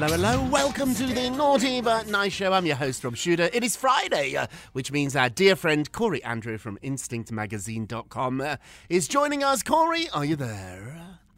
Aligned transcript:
Hello, 0.00 0.12
hello. 0.12 0.48
Welcome 0.48 0.94
to 0.94 1.06
the 1.06 1.28
Naughty 1.28 1.80
But 1.80 2.06
Nice 2.06 2.32
Show. 2.32 2.52
I'm 2.52 2.64
your 2.64 2.76
host, 2.76 3.02
Rob 3.02 3.16
Shooter. 3.16 3.50
It 3.52 3.64
is 3.64 3.74
Friday, 3.74 4.36
uh, 4.36 4.46
which 4.72 4.92
means 4.92 5.16
our 5.16 5.28
dear 5.28 5.56
friend 5.56 5.90
Corey 5.90 6.22
Andrew 6.22 6.56
from 6.56 6.78
InstinctMagazine.com 6.84 8.40
uh, 8.40 8.56
is 8.88 9.08
joining 9.08 9.42
us. 9.42 9.64
Corey, 9.64 10.08
are 10.10 10.24
you 10.24 10.36
there? 10.36 10.87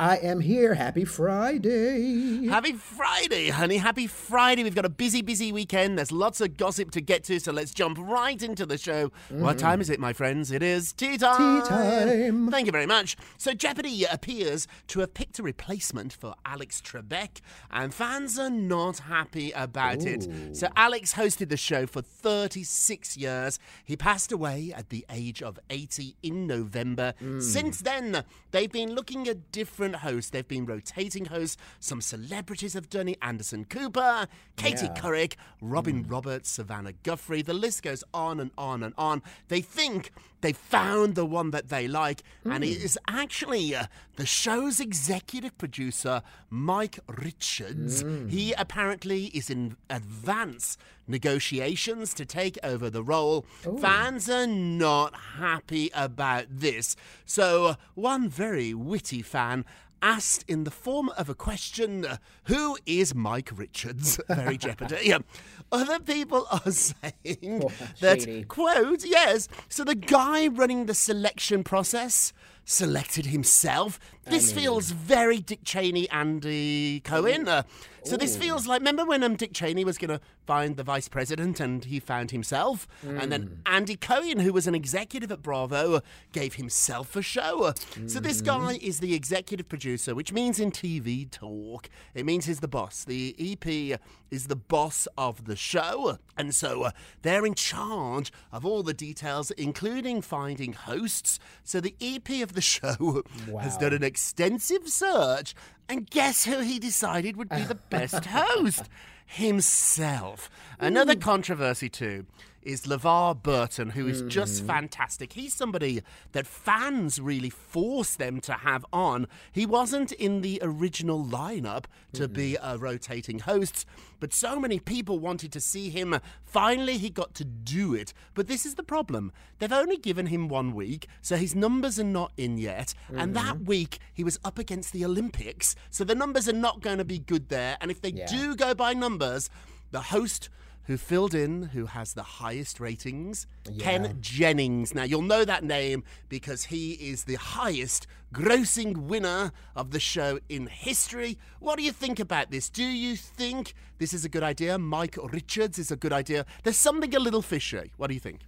I 0.01 0.17
am 0.17 0.41
here. 0.41 0.73
Happy 0.73 1.05
Friday. 1.05 2.47
Happy 2.47 2.73
Friday, 2.73 3.51
honey. 3.51 3.77
Happy 3.77 4.07
Friday. 4.07 4.65
We've 4.65 4.75
got 4.75 4.87
a 4.87 4.89
busy, 4.89 5.21
busy 5.21 5.53
weekend. 5.53 5.99
There's 5.99 6.11
lots 6.11 6.41
of 6.41 6.57
gossip 6.57 6.91
to 6.93 7.03
get 7.03 7.23
to, 7.25 7.39
so 7.39 7.53
let's 7.53 7.71
jump 7.71 7.99
right 8.01 8.43
into 8.43 8.65
the 8.65 8.79
show. 8.79 9.13
What 9.29 9.59
mm-hmm. 9.59 9.59
time 9.59 9.83
is 9.83 9.91
it, 9.91 10.01
my 10.01 10.15
friends? 10.15 10.53
It 10.53 10.63
is 10.63 10.95
tea 10.95 11.19
time. 11.19 11.61
Tea 11.61 11.69
time. 11.69 12.51
Thank 12.51 12.65
you 12.65 12.73
very 12.73 12.87
much. 12.87 13.19
So, 13.37 13.53
Jeopardy 13.53 14.07
appears 14.11 14.67
to 14.87 15.01
have 15.01 15.13
picked 15.13 15.39
a 15.39 15.43
replacement 15.43 16.15
for 16.15 16.35
Alex 16.47 16.81
Trebek, 16.81 17.43
and 17.71 17.93
fans 17.93 18.39
are 18.39 18.49
not 18.49 19.01
happy 19.01 19.51
about 19.51 20.07
it. 20.07 20.27
So, 20.57 20.69
Alex 20.77 21.13
hosted 21.13 21.51
the 21.51 21.59
show 21.59 21.85
for 21.85 22.01
36 22.01 23.19
years. 23.19 23.59
He 23.85 23.99
passed 23.99 24.33
away 24.33 24.73
at 24.75 24.89
the 24.89 25.05
age 25.11 25.43
of 25.43 25.59
80 25.69 26.17
in 26.23 26.47
November. 26.47 27.13
Mm. 27.23 27.43
Since 27.43 27.83
then, 27.83 28.25
they've 28.51 28.73
been 28.73 28.95
looking 28.95 29.29
at 29.29 29.53
different 29.53 29.90
hosts. 29.99 30.31
They've 30.31 30.47
been 30.47 30.67
rotating 30.67 31.27
hosts. 31.27 31.57
Some 31.79 32.01
celebrities 32.01 32.75
have 32.75 32.89
done 32.89 33.09
it 33.09 33.19
Anderson 33.23 33.65
Cooper, 33.65 34.27
Katie 34.57 34.87
Yeah. 34.87 34.95
Couric, 34.95 35.35
Robin 35.61 36.05
hmm. 36.05 36.11
Roberts, 36.11 36.51
Savannah 36.51 36.93
Guthrie. 37.03 37.43
The 37.43 37.55
list 37.55 37.83
goes 37.83 38.05
on 38.13 38.41
and 38.41 38.51
on 38.57 38.83
and 38.83 38.95
on. 38.97 39.23
They 39.49 39.61
think 39.61 40.13
they 40.41 40.53
found 40.53 41.15
the 41.15 41.27
one 41.27 41.51
that 41.51 41.69
they 41.69 41.87
like, 41.87 42.23
and 42.45 42.65
it 42.65 42.83
is 42.83 42.99
actually 43.09 43.75
uh, 43.75 43.85
the 44.17 44.27
show's 44.27 44.81
executive 44.81 45.57
producer, 45.59 46.23
Mike 46.49 46.99
Richards. 47.07 48.03
He 48.29 48.53
apparently 48.55 49.27
is 49.27 49.51
in 49.51 49.77
advance 49.89 50.79
negotiations 51.07 52.15
to 52.15 52.25
take 52.25 52.59
over 52.63 52.89
the 52.89 53.03
role. 53.03 53.45
Fans 53.81 54.31
are 54.31 54.47
not 54.47 55.15
happy 55.39 55.91
about 55.95 56.47
this. 56.49 56.97
So, 57.27 57.67
uh, 57.67 57.75
one 57.95 58.29
very 58.29 58.73
witty 58.73 59.23
fan 59.23 59.65
asked 60.03 60.45
in 60.49 60.65
the 60.65 60.71
form 60.71 61.11
of 61.17 61.29
a 61.29 61.35
question, 61.35 62.05
uh, 62.07 62.17
Who 62.45 62.79
is 62.87 63.15
Mike 63.15 63.51
Richards? 63.55 64.21
Very 64.29 64.57
Jeopardy. 64.57 65.13
Um, 65.13 65.25
Other 65.73 66.01
people 66.01 66.47
are 66.51 66.71
saying 66.71 67.71
that, 68.01 68.23
shady. 68.23 68.45
quote, 68.45 69.05
yes, 69.05 69.49
so 69.69 69.85
the 69.85 69.95
guy 69.95 70.47
running 70.49 70.87
the 70.87 70.95
selection 70.95 71.63
process 71.65 72.33
selected 72.71 73.27
himself. 73.27 73.99
This 74.27 74.53
feels 74.53 74.93
very 74.93 75.39
Dick 75.41 75.65
Cheney, 75.65 76.09
Andy 76.11 77.01
Cohen. 77.01 77.49
Uh, 77.49 77.65
so 78.05 78.17
this 78.17 78.37
feels 78.37 78.67
like, 78.67 78.81
remember 78.81 79.05
when 79.05 79.25
um, 79.25 79.35
Dick 79.35 79.53
Cheney 79.53 79.85
was 79.85 79.99
going 79.99 80.11
to 80.11 80.21
find 80.47 80.77
the 80.77 80.85
vice 80.85 81.09
president 81.09 81.59
and 81.59 81.85
he 81.85 81.99
found 81.99 82.31
himself? 82.31 82.87
And 83.03 83.33
then 83.33 83.61
Andy 83.67 83.97
Cohen, 83.97 84.39
who 84.39 84.53
was 84.53 84.69
an 84.69 84.75
executive 84.77 85.33
at 85.33 85.43
Bravo, 85.43 85.95
uh, 85.95 86.01
gave 86.33 86.55
himself 86.55 87.17
a 87.17 87.23
show. 87.23 87.65
Uh, 87.65 87.73
So 88.07 88.21
this 88.21 88.41
guy 88.41 88.79
is 88.81 89.01
the 89.01 89.15
executive 89.15 89.69
producer, 89.69 90.15
which 90.15 90.33
means 90.33 90.61
in 90.61 90.71
TV 90.71 91.29
talk, 91.29 91.89
it 92.15 92.25
means 92.25 92.45
he's 92.47 92.61
the 92.61 92.69
boss. 92.69 93.05
The 93.05 93.35
EP 93.39 93.99
is 94.31 94.47
the 94.47 94.57
boss 94.57 95.09
of 95.19 95.47
the 95.47 95.57
show. 95.57 96.19
And 96.37 96.55
so 96.55 96.85
uh, 96.85 96.91
they're 97.23 97.45
in 97.45 97.55
charge 97.55 98.33
of 98.53 98.65
all 98.65 98.83
the 98.85 98.95
details, 98.95 99.51
including 99.53 100.23
finding 100.23 100.73
hosts. 100.75 101.41
So 101.65 101.81
the 101.81 101.97
EP 102.01 102.31
of 102.43 102.55
the 102.55 102.60
show 102.61 103.23
has 103.61 103.77
done 103.77 103.93
an 103.93 104.03
extensive 104.03 104.89
search. 104.89 105.55
And 105.89 106.09
guess 106.09 106.45
who 106.45 106.61
he 106.61 106.79
decided 106.79 107.37
would 107.37 107.49
be 107.49 107.63
the 107.63 107.75
best 107.75 108.25
host? 108.27 108.89
Himself. 109.27 110.51
Another 110.79 111.15
controversy, 111.15 111.89
too, 111.89 112.27
is 112.63 112.83
LeVar 112.83 113.43
Burton, 113.43 113.91
who 113.91 114.07
is 114.07 114.23
just 114.23 114.59
mm-hmm. 114.59 114.67
fantastic. 114.67 115.33
He's 115.33 115.55
somebody 115.55 116.03
that 116.33 116.47
fans 116.47 117.21
really 117.21 117.51
force 117.51 118.15
them 118.15 118.41
to 118.43 118.53
have 118.53 118.85
on. 118.93 119.27
He 119.53 119.67
wasn't 119.67 120.13
in 120.13 120.43
the 120.43 120.59
original 120.63 121.25
lineup 121.25 121.85
to 122.13 122.29
be 122.29 122.57
a 122.63 122.77
rotating 122.77 123.41
host, 123.41 123.87
but 124.19 124.35
so 124.35 124.61
many 124.61 124.79
people 124.79 125.19
wanted 125.19 125.53
to 125.53 125.61
see 125.61 125.91
him. 125.91 126.19
Finally, 126.45 126.99
he 126.99 127.09
got 127.09 127.35
to 127.35 127.45
do 127.45 127.95
it. 127.95 128.13
But 128.35 128.49
this 128.49 128.67
is 128.67 128.75
the 128.75 128.83
problem. 128.83 129.33
They've 129.59 129.73
only 129.73 129.97
given 129.97 130.27
him 130.27 130.49
one 130.49 130.75
week, 130.75 131.07
so 131.23 131.37
his 131.37 131.55
numbers 131.55 131.99
are 131.99 132.05
not 132.05 132.33
in 132.37 132.59
yet. 132.59 132.95
And 133.09 133.35
that 133.37 133.57
mm-hmm. 133.57 133.65
week, 133.65 133.99
he 134.13 134.25
was 134.25 134.39
up 134.45 134.59
against 134.59 134.93
the 134.93 135.05
Olympics, 135.05 135.75
so 135.91 136.05
the 136.05 136.15
numbers 136.15 136.49
are 136.49 136.53
not 136.53 136.81
going 136.81 136.99
to 136.99 137.05
be 137.05 137.19
good 137.19 137.49
there. 137.49 137.77
And 137.81 137.91
if 137.91 138.01
they 138.01 138.11
Yeah. 138.11 138.27
do 138.27 138.57
go 138.57 138.75
by 138.75 138.93
numbers, 138.93 139.49
the 139.91 140.03
host 140.03 140.49
who 140.91 140.97
filled 140.97 141.37
in, 141.37 141.63
who 141.63 141.87
has 141.87 142.15
the 142.15 142.23
highest 142.25 142.81
ratings. 142.81 143.47
Ken 143.79 144.19
Jennings. 144.21 144.93
Now, 144.93 145.05
you'll 145.05 145.23
know 145.23 145.45
that 145.45 145.63
name 145.63 146.03
because 146.29 146.65
he 146.65 146.95
is 146.95 147.23
the 147.23 147.37
highest 147.37 148.09
grossing 148.35 148.97
winner 148.97 149.53
of 149.77 149.93
the 149.93 150.01
show 150.01 150.41
in 150.49 150.67
history. 150.67 151.39
What 151.61 151.77
do 151.79 151.85
you 151.85 151.93
think 151.93 152.19
about 152.19 152.51
this? 152.51 152.69
Do 152.69 152.83
you 152.83 153.15
think 153.15 153.75
this 153.99 154.13
is 154.13 154.25
a 154.25 154.29
good 154.29 154.43
idea? 154.43 154.79
Mike 154.79 155.17
Richards 155.23 155.79
is 155.79 155.93
a 155.93 155.97
good 155.97 156.13
idea. 156.13 156.45
There's 156.65 156.77
something 156.77 157.15
a 157.15 157.21
little 157.21 157.43
fishy. 157.43 157.93
What 157.97 158.09
do 158.09 158.15
you 158.15 158.21
think? 158.21 158.41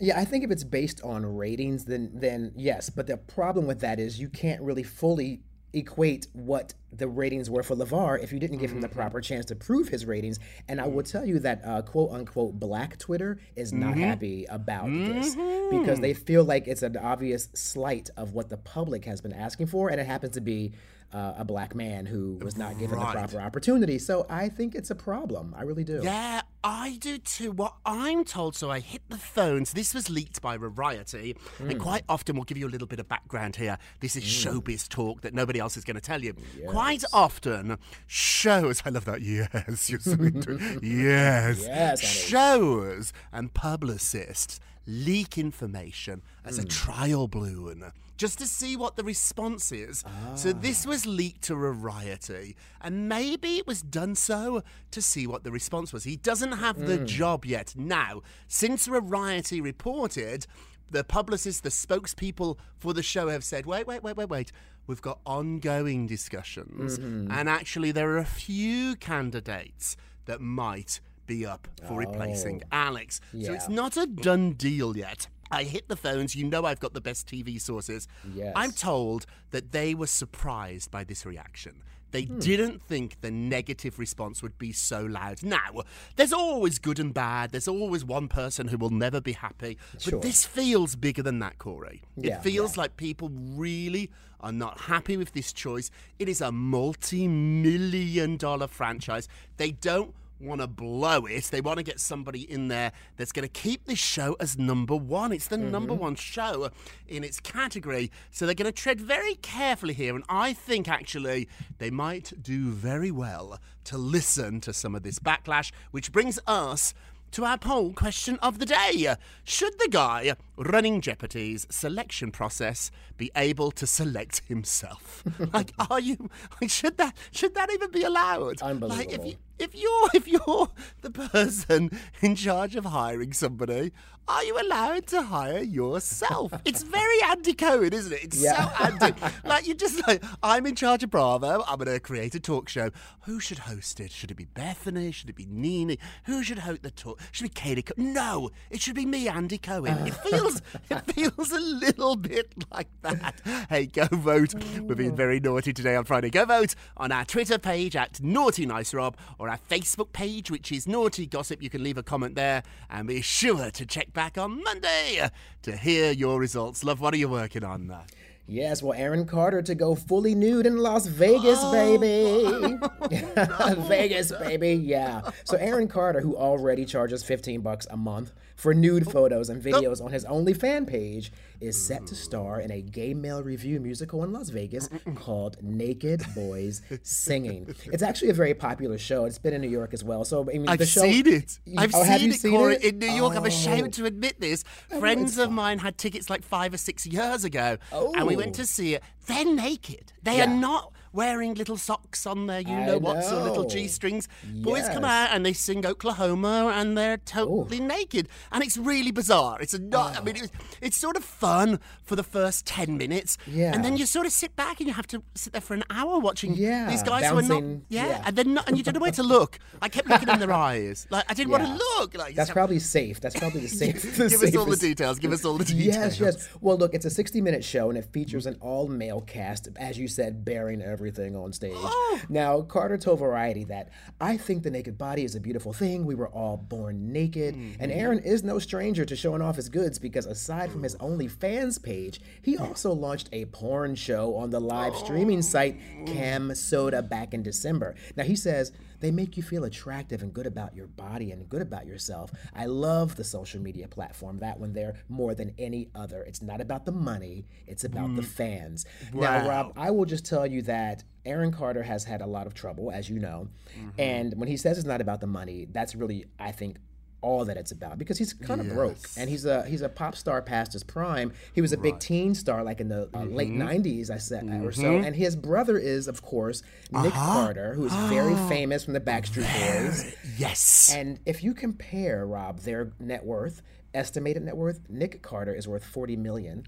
Yeah, 0.00 0.18
I 0.18 0.24
think 0.24 0.42
if 0.42 0.50
it's 0.50 0.64
based 0.64 1.00
on 1.04 1.24
ratings, 1.24 1.84
then 1.84 2.10
then 2.12 2.54
yes. 2.56 2.90
But 2.90 3.06
the 3.06 3.18
problem 3.18 3.68
with 3.68 3.78
that 3.82 4.00
is 4.00 4.18
you 4.18 4.28
can't 4.28 4.60
really 4.60 4.82
fully 4.82 5.42
equate 5.74 6.28
what 6.32 6.74
the 6.92 7.08
ratings 7.08 7.50
were 7.50 7.62
for 7.62 7.74
LeVar 7.74 8.22
if 8.22 8.32
you 8.32 8.38
didn't 8.38 8.58
give 8.58 8.70
him 8.70 8.80
the 8.80 8.88
mm-hmm, 8.88 8.96
proper 8.96 9.20
mm-hmm. 9.20 9.34
chance 9.34 9.46
to 9.46 9.56
prove 9.56 9.88
his 9.88 10.06
ratings. 10.06 10.38
And 10.68 10.80
I 10.80 10.86
will 10.86 11.02
mm. 11.02 11.10
tell 11.10 11.26
you 11.26 11.38
that 11.40 11.62
uh, 11.64 11.82
quote 11.82 12.12
unquote 12.12 12.58
black 12.58 12.98
Twitter 12.98 13.38
is 13.56 13.72
not 13.72 13.92
mm-hmm. 13.92 14.02
happy 14.02 14.46
about 14.48 14.90
this 14.90 15.34
because 15.70 16.00
they 16.00 16.14
feel 16.14 16.44
like 16.44 16.68
it's 16.68 16.82
an 16.82 16.96
obvious 16.96 17.48
slight 17.54 18.10
of 18.16 18.32
what 18.32 18.48
the 18.48 18.56
public 18.56 19.04
has 19.04 19.20
been 19.20 19.32
asking 19.32 19.66
for, 19.66 19.88
and 19.88 20.00
it 20.00 20.06
happens 20.06 20.34
to 20.34 20.40
be. 20.40 20.72
Uh, 21.14 21.32
a 21.38 21.44
black 21.44 21.76
man 21.76 22.06
who 22.06 22.40
was 22.42 22.56
not 22.56 22.76
given 22.76 22.98
Right. 22.98 23.12
the 23.12 23.18
proper 23.20 23.40
opportunity. 23.40 24.00
So 24.00 24.26
I 24.28 24.48
think 24.48 24.74
it's 24.74 24.90
a 24.90 24.96
problem. 24.96 25.54
I 25.56 25.62
really 25.62 25.84
do. 25.84 26.00
Yeah, 26.02 26.40
I 26.64 26.96
do 27.00 27.18
too. 27.18 27.52
What 27.52 27.74
I'm 27.86 28.24
told, 28.24 28.56
so 28.56 28.68
I 28.68 28.80
hit 28.80 29.02
the 29.08 29.16
phones. 29.16 29.74
This 29.74 29.94
was 29.94 30.10
leaked 30.10 30.42
by 30.42 30.56
Variety, 30.56 31.36
and 31.60 31.78
quite 31.78 32.02
often 32.08 32.34
we'll 32.34 32.44
give 32.46 32.58
you 32.58 32.66
a 32.66 32.72
little 32.74 32.88
bit 32.88 32.98
of 32.98 33.06
background 33.08 33.54
here. 33.54 33.78
This 34.00 34.16
is 34.16 34.24
showbiz 34.24 34.88
talk 34.88 35.20
that 35.20 35.32
nobody 35.34 35.60
else 35.60 35.76
is 35.76 35.84
going 35.84 35.94
to 35.94 36.00
tell 36.00 36.20
you. 36.20 36.34
Quite 36.66 37.04
often, 37.12 37.78
shows. 38.08 38.82
I 38.84 38.90
love 38.90 39.04
that. 39.04 39.22
Yes, 39.22 39.88
you're 39.88 40.00
so 40.00 40.12
into 40.14 40.58
it. 40.60 40.82
Yes. 40.82 41.62
Yes, 41.62 42.00
shows 42.00 43.12
and 43.32 43.54
publicists 43.54 44.58
leak 44.86 45.38
information 45.38 46.22
as 46.44 46.58
a 46.58 46.62
hmm. 46.62 46.68
trial 46.68 47.28
balloon 47.28 47.92
just 48.16 48.38
to 48.38 48.46
see 48.46 48.76
what 48.76 48.96
the 48.96 49.02
response 49.02 49.72
is. 49.72 50.04
So 50.36 50.50
ah. 50.50 50.58
this 50.60 50.86
was 50.86 51.06
leaked 51.06 51.42
to 51.42 51.54
Variety, 51.54 52.56
and 52.80 53.08
maybe 53.08 53.56
it 53.56 53.66
was 53.66 53.82
done 53.82 54.14
so 54.14 54.62
to 54.92 55.02
see 55.02 55.26
what 55.26 55.44
the 55.44 55.50
response 55.50 55.92
was. 55.92 56.04
He 56.04 56.16
doesn't 56.16 56.52
have 56.52 56.78
the 56.78 56.98
hmm. 56.98 57.06
job 57.06 57.44
yet. 57.44 57.74
Now, 57.76 58.22
since 58.46 58.86
Variety 58.86 59.60
reported, 59.60 60.46
the 60.90 61.04
publicists, 61.04 61.60
the 61.60 61.70
spokespeople 61.70 62.58
for 62.78 62.92
the 62.92 63.02
show 63.02 63.28
have 63.28 63.44
said, 63.44 63.66
wait, 63.66 63.86
wait, 63.86 64.02
wait, 64.02 64.16
wait, 64.16 64.28
wait. 64.28 64.52
We've 64.86 65.02
got 65.02 65.20
ongoing 65.24 66.06
discussions, 66.06 66.98
mm-hmm. 66.98 67.32
and 67.32 67.48
actually, 67.48 67.90
there 67.90 68.10
are 68.10 68.18
a 68.18 68.24
few 68.26 68.96
candidates 68.96 69.96
that 70.26 70.42
might 70.42 71.00
be 71.26 71.46
up 71.46 71.68
for 71.86 71.98
replacing 71.98 72.62
oh. 72.64 72.68
Alex. 72.72 73.20
So 73.42 73.52
it's 73.52 73.68
not 73.68 73.96
a 73.96 74.06
done 74.06 74.52
deal 74.52 74.96
yet. 74.96 75.28
I 75.50 75.64
hit 75.64 75.88
the 75.88 75.96
phones. 75.96 76.34
You 76.34 76.46
know 76.46 76.64
I've 76.64 76.80
got 76.80 76.94
the 76.94 77.00
best 77.00 77.28
TV 77.28 77.60
sources. 77.60 78.08
Yes. 78.34 78.52
I'm 78.56 78.72
told 78.72 79.26
that 79.50 79.72
they 79.72 79.94
were 79.94 80.06
surprised 80.06 80.90
by 80.90 81.04
this 81.04 81.24
reaction. 81.24 81.82
They 82.10 82.22
hmm. 82.22 82.38
didn't 82.38 82.80
think 82.80 83.20
the 83.22 83.30
negative 83.32 83.98
response 83.98 84.40
would 84.40 84.56
be 84.56 84.70
so 84.70 85.02
loud. 85.02 85.42
Now, 85.42 85.82
there's 86.14 86.32
always 86.32 86.78
good 86.78 87.00
and 87.00 87.12
bad. 87.12 87.50
There's 87.50 87.66
always 87.66 88.04
one 88.04 88.28
person 88.28 88.68
who 88.68 88.78
will 88.78 88.90
never 88.90 89.20
be 89.20 89.32
happy. 89.32 89.78
Sure. 89.98 90.12
But 90.12 90.22
this 90.22 90.44
feels 90.44 90.94
bigger 90.94 91.24
than 91.24 91.40
that, 91.40 91.58
Corey. 91.58 92.02
Yeah, 92.16 92.36
it 92.36 92.44
feels 92.44 92.76
yeah. 92.76 92.82
like 92.82 92.96
people 92.96 93.30
really 93.30 94.12
are 94.40 94.52
not 94.52 94.82
happy 94.82 95.16
with 95.16 95.32
this 95.32 95.52
choice. 95.52 95.90
It 96.20 96.28
is 96.28 96.40
a 96.40 96.52
multi 96.52 97.26
million 97.26 98.36
dollar 98.36 98.68
franchise. 98.68 99.26
They 99.56 99.72
don't 99.72 100.14
want 100.40 100.60
to 100.60 100.66
blow 100.66 101.26
it. 101.26 101.44
They 101.44 101.60
want 101.60 101.78
to 101.78 101.82
get 101.82 102.00
somebody 102.00 102.50
in 102.50 102.68
there 102.68 102.92
that's 103.16 103.32
going 103.32 103.48
to 103.48 103.60
keep 103.60 103.84
this 103.86 103.98
show 103.98 104.36
as 104.40 104.58
number 104.58 104.96
one. 104.96 105.32
It's 105.32 105.48
the 105.48 105.58
number 105.58 105.92
mm-hmm. 105.92 106.02
one 106.02 106.14
show 106.16 106.70
in 107.06 107.24
its 107.24 107.40
category. 107.40 108.10
So 108.30 108.46
they're 108.46 108.54
going 108.54 108.66
to 108.66 108.72
tread 108.72 109.00
very 109.00 109.36
carefully 109.36 109.94
here. 109.94 110.14
And 110.14 110.24
I 110.28 110.52
think 110.52 110.88
actually 110.88 111.48
they 111.78 111.90
might 111.90 112.32
do 112.42 112.70
very 112.70 113.10
well 113.10 113.58
to 113.84 113.98
listen 113.98 114.60
to 114.62 114.72
some 114.72 114.94
of 114.94 115.02
this 115.02 115.18
backlash, 115.18 115.72
which 115.90 116.12
brings 116.12 116.38
us 116.46 116.94
to 117.34 117.44
our 117.44 117.58
poll 117.58 117.92
question 117.92 118.38
of 118.42 118.60
the 118.60 118.66
day. 118.66 119.12
Should 119.42 119.76
the 119.80 119.88
guy 119.88 120.36
running 120.56 121.00
Jeopardy's 121.00 121.66
selection 121.68 122.30
process 122.30 122.92
be 123.16 123.32
able 123.34 123.72
to 123.72 123.88
select 123.88 124.42
himself? 124.46 125.24
like, 125.52 125.72
are 125.90 125.98
you? 125.98 126.30
Like, 126.60 126.70
should 126.70 126.96
that? 126.98 127.16
Should 127.32 127.56
that 127.56 127.72
even 127.72 127.90
be 127.90 128.04
allowed? 128.04 128.40
Like, 128.40 128.54
if 128.54 128.62
Unbelievable. 128.62 129.26
you 129.26 129.36
if 129.58 129.74
you're 129.74 130.08
if 130.14 130.26
you're 130.28 130.68
the 131.02 131.10
person 131.10 131.90
in 132.20 132.34
charge 132.36 132.76
of 132.76 132.84
hiring 132.86 133.32
somebody, 133.32 133.92
are 134.26 134.42
you 134.42 134.58
allowed 134.58 135.06
to 135.08 135.20
hire 135.22 135.62
yourself? 135.62 136.52
It's 136.64 136.82
very 136.82 137.22
anti-Cohen, 137.28 137.92
isn't 137.92 138.12
it? 138.12 138.24
It's 138.24 138.42
Yeah. 138.42 138.70
so 138.70 138.84
anti. 138.84 139.12
like 139.44 139.66
you're 139.66 139.76
just 139.76 140.06
like, 140.08 140.24
I'm 140.42 140.64
in 140.66 140.74
charge 140.74 141.02
of 141.02 141.10
Bravo. 141.10 141.62
I'm 141.68 141.76
going 141.78 141.92
to 141.92 142.00
create 142.00 142.34
a 142.34 142.40
talk 142.40 142.70
show. 142.70 142.88
Who 143.24 143.38
should 143.38 143.58
host 143.58 144.00
it? 144.00 144.10
Should 144.10 144.30
it 144.30 144.36
be 144.38 144.46
Bethenny? 144.46 145.12
Should 145.12 145.28
it 145.28 145.36
be 145.36 145.44
NeNe? 145.46 145.98
Who 146.24 146.42
should 146.42 146.60
host 146.60 146.82
the 146.82 146.90
talk? 146.90 147.20
Should 147.32 147.46
it 147.46 147.54
be 147.54 147.60
Katie? 147.60 147.82
Co- 147.82 147.92
no, 147.98 148.50
it 148.70 148.80
should 148.80 148.94
be 148.94 149.04
me, 149.04 149.28
Andy 149.28 149.58
Cohen. 149.58 150.06
It 150.06 150.14
feels 150.28 150.62
it 150.90 151.00
feels 151.12 151.52
a 151.52 151.60
little 151.60 152.16
bit 152.16 152.54
like 152.72 152.88
that. 153.02 153.42
Hey, 153.68 153.84
go 153.86 154.06
vote. 154.10 154.54
We're 154.80 154.94
being 154.94 155.14
very 155.14 155.38
naughty 155.38 155.74
today 155.74 155.96
on 155.96 156.04
Friday. 156.06 156.30
Go 156.30 156.46
vote 156.46 156.74
on 156.96 157.12
our 157.12 157.26
Twitter 157.26 157.58
page 157.58 157.94
at 157.94 158.22
Naughty 158.22 158.64
Nice 158.64 158.94
Rob 158.94 159.18
or 159.44 159.50
our 159.50 159.58
Facebook 159.70 160.12
page, 160.12 160.50
which 160.50 160.72
is 160.72 160.88
Naughty 160.88 161.26
Gossip. 161.26 161.62
You 161.62 161.68
can 161.68 161.82
leave 161.82 161.98
a 161.98 162.02
comment 162.02 162.34
there 162.34 162.62
and 162.88 163.06
be 163.06 163.20
sure 163.20 163.70
to 163.70 163.84
check 163.86 164.12
back 164.14 164.38
on 164.38 164.62
Monday 164.62 165.28
to 165.62 165.76
hear 165.76 166.12
your 166.12 166.40
results. 166.40 166.82
Love, 166.82 167.00
what 167.00 167.12
are 167.12 167.18
you 167.18 167.28
working 167.28 167.62
on? 167.62 167.90
Uh, 167.90 168.02
Yes, 168.46 168.82
well, 168.82 168.92
Aaron 168.92 169.24
Carter 169.24 169.62
to 169.62 169.74
go 169.74 169.94
fully 169.94 170.34
nude 170.34 170.66
in 170.66 170.76
Las 170.76 171.06
Vegas, 171.06 171.64
baby. 171.72 172.76
Vegas, 173.88 174.32
baby. 174.32 174.74
Yeah. 174.74 175.30
So 175.44 175.56
Aaron 175.56 175.88
Carter, 175.88 176.20
who 176.20 176.36
already 176.36 176.84
charges 176.84 177.24
15 177.24 177.62
bucks 177.62 177.86
a 177.90 177.96
month 177.96 178.32
for 178.54 178.74
nude 178.74 179.04
oh, 179.06 179.10
photos 179.10 179.48
and 179.48 179.64
oh. 179.66 179.70
videos 179.70 180.02
on 180.04 180.12
his 180.12 180.24
OnlyFan 180.24 180.86
page, 180.86 181.32
is 181.60 181.82
set 181.82 182.06
to 182.06 182.14
star 182.14 182.60
in 182.60 182.70
a 182.70 182.82
gay 182.82 183.14
male 183.14 183.42
review 183.42 183.80
musical 183.80 184.22
in 184.24 184.32
Las 184.32 184.50
Vegas 184.50 184.88
called 185.14 185.56
Naked 185.62 186.22
Boys 186.34 186.82
Singing. 187.02 187.74
It's 187.86 188.02
actually 188.02 188.30
a 188.30 188.34
very 188.34 188.54
popular 188.54 188.98
show. 188.98 189.24
It's 189.24 189.38
been 189.38 189.54
in 189.54 189.60
New 189.60 189.70
York 189.70 189.94
as 189.94 190.04
well. 190.04 190.24
So 190.24 190.42
I 190.42 190.58
mean, 190.58 190.68
I've 190.68 190.78
the 190.78 190.86
show, 190.86 191.02
seen 191.02 191.26
it. 191.26 191.58
I've 191.76 191.94
oh, 191.94 192.04
seen 192.04 192.30
it, 192.30 192.34
seen 192.34 192.52
Corey, 192.52 192.74
it? 192.74 192.84
in 192.84 192.98
New 192.98 193.10
York. 193.10 193.34
I'm 193.36 193.44
Oh. 193.44 193.46
ashamed 193.46 193.92
to 193.94 194.04
admit 194.04 194.40
this. 194.40 194.64
Friends 194.98 195.38
of 195.38 195.50
mine 195.50 195.78
had 195.78 195.98
tickets 195.98 196.28
like 196.30 196.42
five 196.44 196.74
or 196.74 196.78
six 196.78 197.06
years 197.06 197.44
ago, 197.44 197.78
and 197.92 198.26
we 198.26 198.36
went 198.36 198.50
Oh. 198.50 198.62
to 198.62 198.66
see 198.66 198.94
it. 198.94 199.02
They're 199.26 199.44
naked. 199.44 200.12
They 200.22 200.40
are 200.40 200.46
not 200.46 200.92
wearing 201.14 201.54
little 201.54 201.76
socks 201.76 202.26
on 202.26 202.46
their 202.46 202.60
you 202.60 202.76
know 202.76 202.98
what's 202.98 203.30
or 203.32 203.42
little. 203.42 203.64
G 203.64 203.88
strings. 203.88 204.28
Boys 204.56 204.86
come 204.90 205.04
out 205.04 205.30
and 205.32 205.46
they 205.46 205.52
sing 205.54 205.86
Oklahoma, 205.86 206.72
and 206.74 206.98
they're 206.98 207.16
totally 207.16 207.80
naked, 207.80 208.28
and 208.52 208.62
it's 208.62 208.76
really 208.76 209.10
bizarre. 209.10 209.58
It's 209.62 209.72
a 209.72 209.78
not. 209.78 210.18
I 210.18 210.20
mean, 210.22 210.36
ah. 210.38 210.44
it's, 210.44 210.52
it's 210.82 210.96
sort 210.96 211.16
of 211.16 211.24
fun 211.24 211.80
for 212.02 212.16
the 212.16 212.22
first 212.22 212.66
ten 212.66 212.98
minutes, 212.98 213.38
Yeah. 213.46 213.72
and 213.74 213.84
then 213.84 213.96
you 213.96 214.04
sort 214.06 214.26
of 214.26 214.32
sit 214.32 214.54
back 214.56 214.80
and 214.80 214.86
you 214.88 214.92
have 214.94 215.06
to 215.08 215.22
sit 215.34 215.52
there 215.52 215.62
for 215.62 215.74
an 215.74 215.84
hour 215.88 216.18
watching 216.18 216.54
Yeah, 216.54 216.90
these 216.90 217.02
guys 217.02 217.24
who 217.30 217.38
are 217.38 217.42
not. 217.42 217.48
bouncing, 217.48 217.84
Yeah, 217.88 218.06
yeah. 218.08 218.22
and 218.26 218.36
then 218.36 218.54
not, 218.54 218.68
and 218.68 218.76
you 218.76 218.82
don't 218.82 218.94
know 218.94 219.00
where 219.00 219.12
to 219.12 219.22
look. 219.36 219.58
I 219.80 219.88
kept 219.88 220.08
looking 220.08 220.28
in 220.28 220.38
their 220.40 220.52
eyes, 220.52 221.06
like 221.10 221.24
I 221.30 221.34
didn't 221.34 221.50
want 221.52 221.64
to 221.64 221.72
look. 221.72 222.14
Like 222.16 222.34
That's 222.34 222.50
probably 222.50 222.80
safe. 222.80 223.20
That's 223.20 223.38
probably 223.38 223.60
the 223.62 223.68
safe. 223.82 224.02
the 224.02 224.28
Give 224.28 224.42
us 224.42 224.56
all 224.56 224.66
the 224.66 224.76
details. 224.76 225.18
Give 225.18 225.32
us 225.32 225.44
all 225.44 225.56
the 225.56 225.64
details. 225.64 225.84
Yes, 225.84 226.18
yes. 226.20 226.48
Well, 226.60 226.76
look, 226.76 226.92
it's 226.94 227.04
a 227.04 227.10
60 227.10 227.40
minute 227.40 227.62
show 227.64 227.88
and 227.88 227.96
it 227.98 228.04
features 228.12 228.46
an 228.46 228.56
all 228.60 228.88
male 228.88 229.20
cast, 229.20 229.68
as 229.76 229.98
you 229.98 230.08
said, 230.08 230.44
bearing 230.44 230.82
everything 231.04 231.36
on 231.36 231.52
stage. 231.52 231.74
Oh. 231.76 232.20
Now, 232.30 232.62
Carter 232.62 232.96
told 232.96 233.18
Variety 233.18 233.64
that 233.64 233.90
I 234.20 234.38
think 234.38 234.62
the 234.62 234.70
naked 234.70 234.96
body 234.96 235.24
is 235.24 235.34
a 235.34 235.40
beautiful 235.40 235.74
thing. 235.74 236.06
We 236.06 236.14
were 236.14 236.28
all 236.28 236.56
born 236.56 237.12
naked. 237.12 237.54
Mm-hmm. 237.54 237.82
And 237.82 237.92
Aaron 237.92 238.20
is 238.20 238.42
no 238.42 238.58
stranger 238.58 239.04
to 239.04 239.14
showing 239.14 239.42
off 239.42 239.56
his 239.56 239.68
goods 239.68 239.98
because 239.98 240.24
aside 240.24 240.72
from 240.72 240.82
his 240.82 240.96
OnlyFans 240.96 241.82
page, 241.82 242.20
he 242.40 242.56
also 242.56 242.92
launched 242.92 243.28
a 243.32 243.44
porn 243.46 243.94
show 243.94 244.34
on 244.34 244.48
the 244.48 244.60
live 244.60 244.96
streaming 244.96 245.42
site 245.42 245.78
CamSoda 246.06 247.06
back 247.06 247.34
in 247.34 247.42
December. 247.42 247.94
Now, 248.16 248.24
he 248.24 248.36
says, 248.36 248.72
they 249.04 249.10
make 249.10 249.36
you 249.36 249.42
feel 249.42 249.64
attractive 249.64 250.22
and 250.22 250.32
good 250.32 250.46
about 250.46 250.74
your 250.74 250.86
body 250.86 251.30
and 251.30 251.46
good 251.46 251.60
about 251.60 251.86
yourself. 251.86 252.30
I 252.54 252.64
love 252.64 253.16
the 253.16 253.24
social 253.24 253.60
media 253.60 253.86
platform, 253.86 254.38
that 254.38 254.58
one 254.58 254.72
there, 254.72 254.94
more 255.10 255.34
than 255.34 255.52
any 255.58 255.90
other. 255.94 256.22
It's 256.22 256.40
not 256.40 256.62
about 256.62 256.86
the 256.86 256.92
money, 256.92 257.44
it's 257.66 257.84
about 257.84 258.16
the 258.16 258.22
mm. 258.22 258.26
fans. 258.26 258.86
Now, 259.12 259.46
Rob, 259.46 259.74
I 259.76 259.90
will 259.90 260.06
just 260.06 260.24
tell 260.24 260.46
you 260.46 260.62
that 260.62 261.04
Aaron 261.26 261.52
Carter 261.52 261.82
has 261.82 262.04
had 262.04 262.22
a 262.22 262.26
lot 262.26 262.46
of 262.46 262.54
trouble, 262.54 262.90
as 262.90 263.10
you 263.10 263.18
know. 263.18 263.48
Mm-hmm. 263.78 263.88
And 264.00 264.34
when 264.36 264.48
he 264.48 264.56
says 264.56 264.78
it's 264.78 264.86
not 264.86 265.02
about 265.02 265.20
the 265.20 265.26
money, 265.26 265.66
that's 265.70 265.94
really, 265.94 266.24
I 266.38 266.52
think, 266.52 266.78
all 267.24 267.44
that 267.46 267.56
it's 267.56 267.72
about 267.72 267.98
because 267.98 268.18
he's 268.18 268.34
kind 268.34 268.60
of 268.60 268.68
broke 268.68 268.98
and 269.16 269.30
he's 269.30 269.46
a 269.46 269.64
he's 269.64 269.80
a 269.80 269.88
pop 269.88 270.14
star 270.14 270.42
past 270.42 270.74
his 270.74 270.84
prime. 270.84 271.32
He 271.54 271.62
was 271.62 271.72
a 271.72 271.78
big 271.78 271.98
teen 271.98 272.34
star 272.34 272.62
like 272.62 272.80
in 272.80 272.88
the 272.88 273.04
uh, 273.14 273.18
mm-hmm. 273.18 273.34
late 273.34 273.50
'90s, 273.50 274.10
I 274.10 274.18
said, 274.18 274.44
or 274.62 274.70
so. 274.72 274.82
Mm-hmm. 274.82 275.04
And 275.04 275.16
his 275.16 275.34
brother 275.34 275.78
is, 275.78 276.06
of 276.06 276.22
course, 276.22 276.62
Nick 276.92 277.16
uh-huh. 277.16 277.32
Carter, 277.32 277.74
who 277.74 277.86
is 277.86 277.94
very 278.08 278.34
ah. 278.34 278.48
famous 278.48 278.84
from 278.84 278.92
the 278.92 279.00
Backstreet 279.00 279.50
Boys. 279.54 280.14
Yes. 280.36 280.92
And 280.94 281.18
if 281.24 281.42
you 281.42 281.54
compare 281.54 282.26
Rob 282.26 282.58
their 282.60 282.92
net 283.00 283.24
worth, 283.24 283.62
estimated 283.94 284.42
net 284.42 284.56
worth, 284.56 284.80
Nick 284.88 285.22
Carter 285.22 285.54
is 285.54 285.66
worth 285.66 285.84
forty 285.84 286.16
million. 286.16 286.66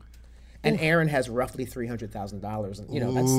And 0.66 0.80
Aaron 0.80 1.08
has 1.08 1.28
roughly 1.28 1.64
three 1.64 1.86
hundred 1.86 2.12
thousand 2.12 2.40
dollars. 2.40 2.82
You 2.90 3.00
know 3.00 3.12
that's 3.12 3.32